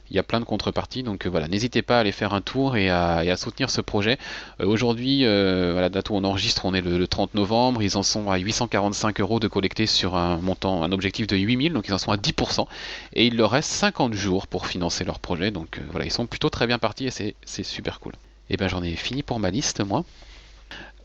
[0.09, 1.03] il y a plein de contreparties.
[1.03, 4.17] Donc euh, voilà, n'hésitez pas à aller faire un tour et à, soutenir ce projet.
[4.59, 7.81] Euh, aujourd'hui, euh, à la date où on enregistre, on est le, 30 novembre.
[7.81, 11.73] Ils en sont à 845 euros de collecter sur un montant, un objectif de 8000,
[11.73, 12.67] donc ils en sont à 10%.
[13.13, 15.51] Et il leur reste 50 jours pour financer leur projet.
[15.51, 18.13] Donc voilà, ils sont plutôt très bien partis et c'est super cool.
[18.51, 20.03] Et eh ben j'en ai fini pour ma liste, moi.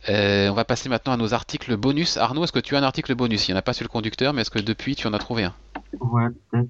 [0.09, 2.17] on va passer maintenant à nos articles bonus.
[2.17, 3.49] Arnaud, est-ce que tu as un article bonus?
[3.49, 5.19] Il n'y en a pas sur le conducteur, mais est-ce que depuis tu en as
[5.19, 5.55] trouvé un?
[6.01, 6.69] Ouais, peut-être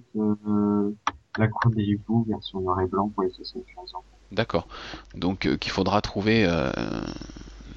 [1.39, 4.05] la cour des hiboux version noir et blanc pour les 75 ans.
[4.33, 4.69] D'accord.
[5.15, 6.71] Donc euh, qu'il faudra trouver euh,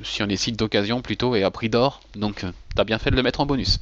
[0.02, 2.02] sur les sites d'occasion plutôt et à prix d'or.
[2.16, 3.80] Donc euh, t'as bien fait de le mettre en bonus.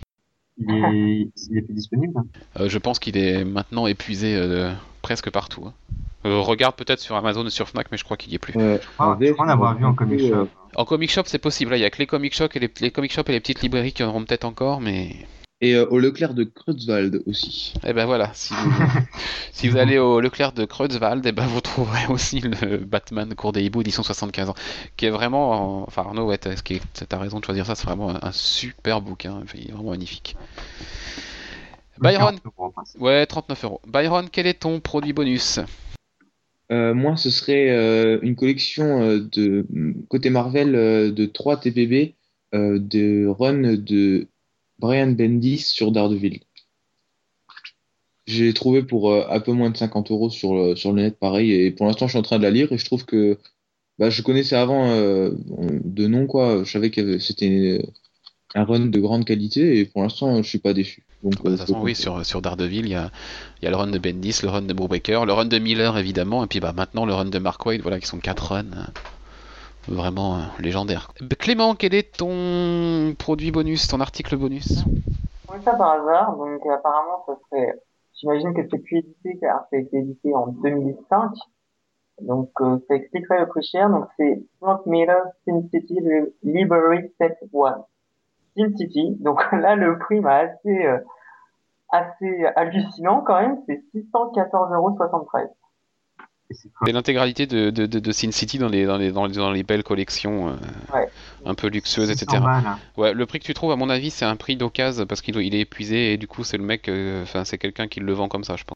[0.57, 2.13] Il est, il est plus disponible?
[2.17, 4.39] Hein Je pense qu'il est maintenant épuisé
[5.01, 5.65] presque partout.
[5.67, 5.73] Hein.
[6.23, 8.53] regarde peut-être sur Amazon et sur Fnac, mais je crois qu'il y est plus.
[8.53, 10.47] je crois, en avoir vu en comic shop.
[10.76, 11.76] En comic shop, c'est possible.
[11.76, 13.61] il y a que les comic shop et les, les comic shop et les petites
[13.61, 15.26] librairies qui en auront peut-être encore, mais
[15.66, 17.74] et euh, au Leclerc de Kreuzwald aussi.
[17.78, 18.72] Et eh ben voilà, si vous,
[19.51, 23.34] si vous allez au Leclerc de Kreuzwald, et eh ben vous trouverez aussi le Batman
[23.34, 24.55] Cour des Hiboux édition 75 ans,
[24.95, 29.01] qui est vraiment, enfin Arnaud, ouais, t'as raison de choisir ça, c'est vraiment un, super
[29.01, 30.36] bouquin, il est vraiment magnifique.
[31.99, 32.38] Byron,
[32.99, 33.82] ouais, 39 euros.
[33.88, 35.59] Byron, quel est ton produit bonus?
[36.72, 39.66] Euh, Moi, ce serait euh, une collection de
[40.09, 40.74] côté Marvel
[41.13, 42.13] de 3 TPB
[42.53, 44.28] de run de
[44.80, 46.41] Brian Bendis sur Daredevil.
[48.28, 51.17] J'ai trouvé pour euh, un peu moins de 50 euros sur le, sur le net,
[51.19, 51.51] pareil.
[51.51, 53.38] Et pour l'instant, je suis en train de la lire et je trouve que
[53.99, 55.32] bah, je connaissais avant euh,
[55.84, 56.63] de nom, quoi.
[56.63, 57.86] Je savais que c'était
[58.55, 61.03] un run de grande qualité et pour l'instant, je suis pas déçu.
[61.23, 63.11] Donc, de toute façon, oui, sur, sur Daredevil, il y a,
[63.61, 66.43] y a le run de Bendis, le run de Brubaker, le run de Miller, évidemment,
[66.43, 68.65] et puis bah, maintenant le run de Mark Wade, voilà, qui sont quatre runs
[69.88, 71.11] vraiment euh, légendaire.
[71.39, 74.83] Clément, quel est ton produit bonus, ton article bonus?
[75.51, 76.36] Oui, ça par hasard.
[76.38, 77.73] Donc apparemment, ça serait.
[78.15, 81.31] J'imagine que c'est plus édité car ça a été édité en 2005.
[82.21, 83.89] Donc euh, ça expliquerait le prix cher.
[83.89, 85.99] Donc c'est Frank Miller Sin City
[86.43, 87.86] Library Set 1.
[88.57, 89.17] Sin City.
[89.19, 90.99] Donc là, le prix m'a assez euh,
[91.89, 93.61] assez hallucinant quand même.
[93.67, 94.97] C'est 614,73 euros.
[96.51, 99.63] C'est l'intégralité de, de, de, Sin City dans les, dans les, dans les, dans les
[99.63, 101.05] belles collections euh,
[101.43, 102.41] un peu luxueuses, etc.
[102.45, 102.77] Hein.
[102.97, 105.35] Ouais, le prix que tu trouves, à mon avis, c'est un prix d'occasion parce qu'il
[105.37, 108.13] il est épuisé et du coup, c'est le mec, euh, enfin, c'est quelqu'un qui le
[108.13, 108.75] vend comme ça, je pense.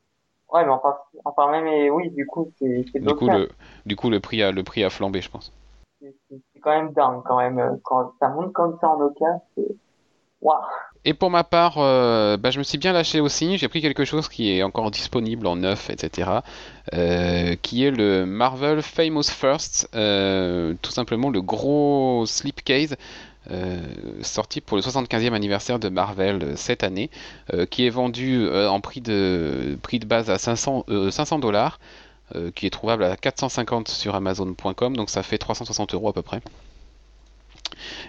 [0.51, 0.95] Ouais, mais enfin,
[1.25, 3.49] enfin même, et oui, du coup, c'est du coup, le,
[3.85, 5.53] du coup, le prix a, le prix a flambé, je pense.
[6.01, 7.59] C'est quand même dingue, quand même.
[7.59, 9.75] Euh, quand ça monte comme ça en occasion, c'est.
[10.41, 10.59] Waouh!
[11.05, 13.57] Et pour ma part, euh, bah, je me suis bien lâché aussi.
[13.57, 16.29] J'ai pris quelque chose qui est encore disponible en neuf, etc.
[16.93, 22.97] Euh, qui est le Marvel Famous First, euh, tout simplement le gros slipcase.
[24.21, 27.09] sorti pour le 75e anniversaire de Marvel cette année,
[27.71, 30.85] qui est vendu en prix de, prix de base à 500
[31.39, 31.79] dollars,
[32.53, 36.41] qui est trouvable à 450 sur Amazon.com, donc ça fait 360 euros à peu près.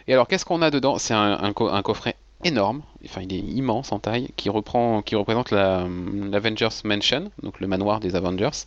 [0.09, 0.99] Et alors, qu'est-ce qu'on a dedans?
[0.99, 5.51] C'est un, un, coffret énorme, enfin il est immense en taille, qui reprend, qui représente
[5.51, 8.67] l'Avengers Mansion, donc le manoir des Avengers.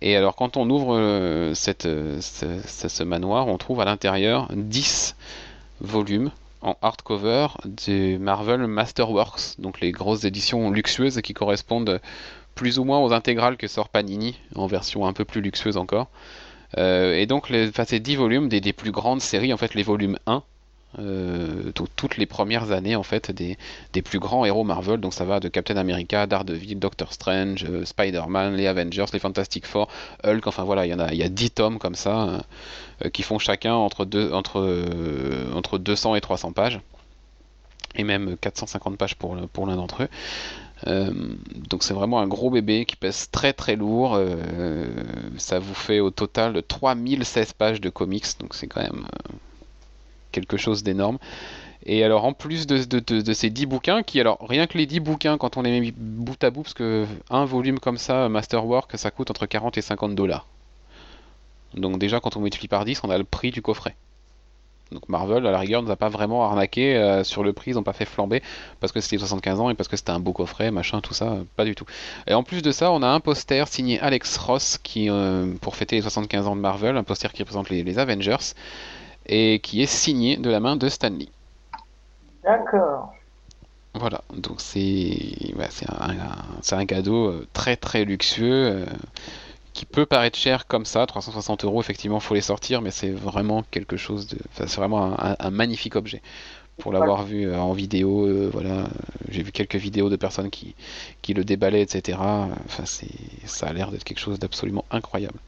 [0.00, 5.16] Et alors quand on ouvre euh, cette, euh, ce, manoir, on trouve à l'intérieur 10
[5.80, 6.30] volumes
[6.62, 12.00] en hardcover du Marvel Masterworks, donc les grosses éditions luxueuses qui correspondent
[12.54, 16.08] plus ou moins aux intégrales que sort Panini, en version un peu plus luxueuse encore.
[16.78, 19.82] Euh, et donc les, ces 10 volumes des, des, plus grandes séries, en fait les
[19.82, 20.42] volumes 1,
[20.98, 23.58] euh, toutes les premières années en fait des,
[23.92, 25.00] des, plus grands héros Marvel.
[25.00, 29.66] Donc ça va de Captain America, Daredevil, Doctor Strange, euh, Spider-Man, les Avengers, les Fantastic
[29.66, 29.88] Four,
[30.24, 30.46] Hulk.
[30.46, 32.44] Enfin voilà, il y en a, il y a 10 tomes comme ça
[33.04, 34.86] euh, qui font chacun entre, deux, entre,
[35.54, 36.80] entre 200 et 300 pages.
[37.96, 40.08] Et même 450 pages pour, pour l'un d'entre eux.
[41.70, 44.18] donc c'est vraiment un gros bébé qui pèse très très lourd.
[45.38, 49.06] ça vous fait au total 3016 pages de comics, donc c'est quand même
[50.34, 51.18] quelque chose d'énorme.
[51.86, 55.36] Et alors en plus de, ces 10 bouquins, qui alors rien que les 10 bouquins,
[55.36, 59.10] quand on les met bout à bout, parce que un volume comme ça, Masterwork, ça
[59.10, 60.46] coûte entre 40 et 50 dollars.
[61.74, 63.96] Donc déjà quand on multiplie par 10, on a le prix du coffret.
[64.92, 67.74] Donc Marvel, à la rigueur, nous a pas vraiment arnaqué euh, sur le prix, ils
[67.74, 68.42] n'ont pas fait flamber
[68.80, 71.38] parce que c'était 75 ans et parce que c'était un beau coffret, machin, tout ça,
[71.56, 71.84] pas du tout.
[72.26, 75.74] Et en plus de ça, on a un poster signé Alex Ross qui, euh, pour
[75.74, 78.54] fêter les 75 ans de Marvel, un poster qui représente les Avengers
[79.26, 81.30] et qui est signé de la main de Stan Lee.
[82.42, 83.12] D'accord.
[83.94, 88.86] Voilà, donc c'est c'est un, un- un cadeau euh, très très luxueux euh,
[89.74, 93.64] qui peut paraître cher comme ça, 360 euros, effectivement, faut les sortir, mais c'est vraiment
[93.70, 94.38] quelque chose de.
[94.54, 96.22] c'est vraiment un, magnifique objet.
[96.78, 98.88] Pour l'avoir vu euh, en vidéo, euh, voilà,
[99.30, 100.74] j'ai vu quelques vidéos de personnes qui,
[101.22, 102.48] qui le déballaient, etc.
[102.66, 102.84] Enfin,
[103.46, 105.38] ça a l'air d'être quelque chose d'absolument incroyable.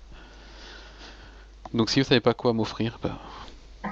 [1.74, 3.18] Donc si vous savez pas quoi m'offrir, bah,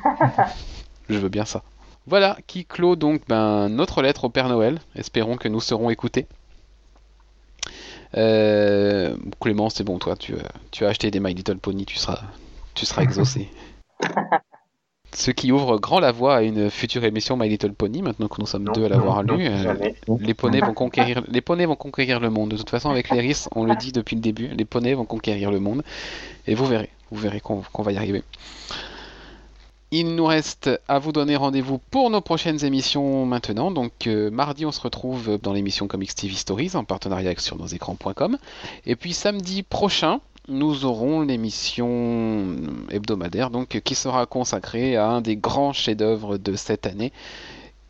[1.08, 1.62] je veux bien ça.
[2.06, 4.78] Voilà qui clôt donc ben, notre lettre au Père Noël.
[4.94, 6.26] Espérons que nous serons écoutés.
[8.16, 10.38] Euh, Clément, c'est bon, toi, tu, euh,
[10.70, 12.20] tu as acheté des My Little Pony, tu seras,
[12.74, 13.48] tu seras exaucé.
[15.12, 18.40] Ce qui ouvre grand la voie à une future émission My Little Pony, maintenant que
[18.40, 19.28] nous sommes Non, deux à l'avoir lu.
[19.28, 22.50] non, euh, les poneys vont conquérir, les poneys vont conquérir le monde.
[22.50, 25.52] De toute façon, avec l'Eris, on le dit depuis le début, les poneys vont conquérir
[25.52, 25.84] le monde.
[26.48, 28.24] Et vous verrez, vous verrez qu'on qu'on va y arriver.
[29.96, 33.70] Il nous reste à vous donner rendez-vous pour nos prochaines émissions maintenant.
[33.70, 37.56] Donc euh, mardi, on se retrouve dans l'émission Comics TV Stories en partenariat avec sur
[37.56, 38.36] nos écrans.com.
[38.86, 42.56] Et puis samedi prochain, nous aurons l'émission
[42.90, 47.12] hebdomadaire donc qui sera consacrée à un des grands chefs-d'œuvre de cette année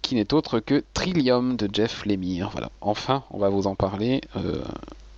[0.02, 2.50] qui n'est autre que Trillium de Jeff Lemire.
[2.52, 4.20] Voilà, enfin, on va vous en parler.
[4.36, 4.62] euh,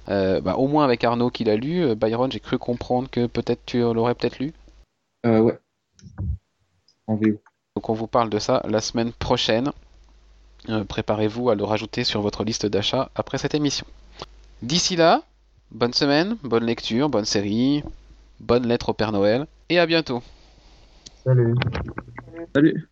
[0.09, 1.97] euh, bah, au moins avec Arnaud qui l'a lu.
[1.97, 4.53] Byron, j'ai cru comprendre que peut-être tu l'aurais peut-être lu.
[5.25, 5.59] Ouais.
[7.07, 7.41] En VO.
[7.77, 9.71] Donc on vous parle de ça la semaine prochaine.
[10.69, 13.87] Euh, Préparez-vous à le rajouter sur votre liste d'achat après cette émission.
[14.63, 15.23] D'ici là,
[15.71, 17.85] bonne semaine, bonne lecture, bonne série,
[18.41, 20.23] bonne lettre au Père Noël et à bientôt.
[21.25, 21.55] Salut.
[22.55, 22.89] Salut.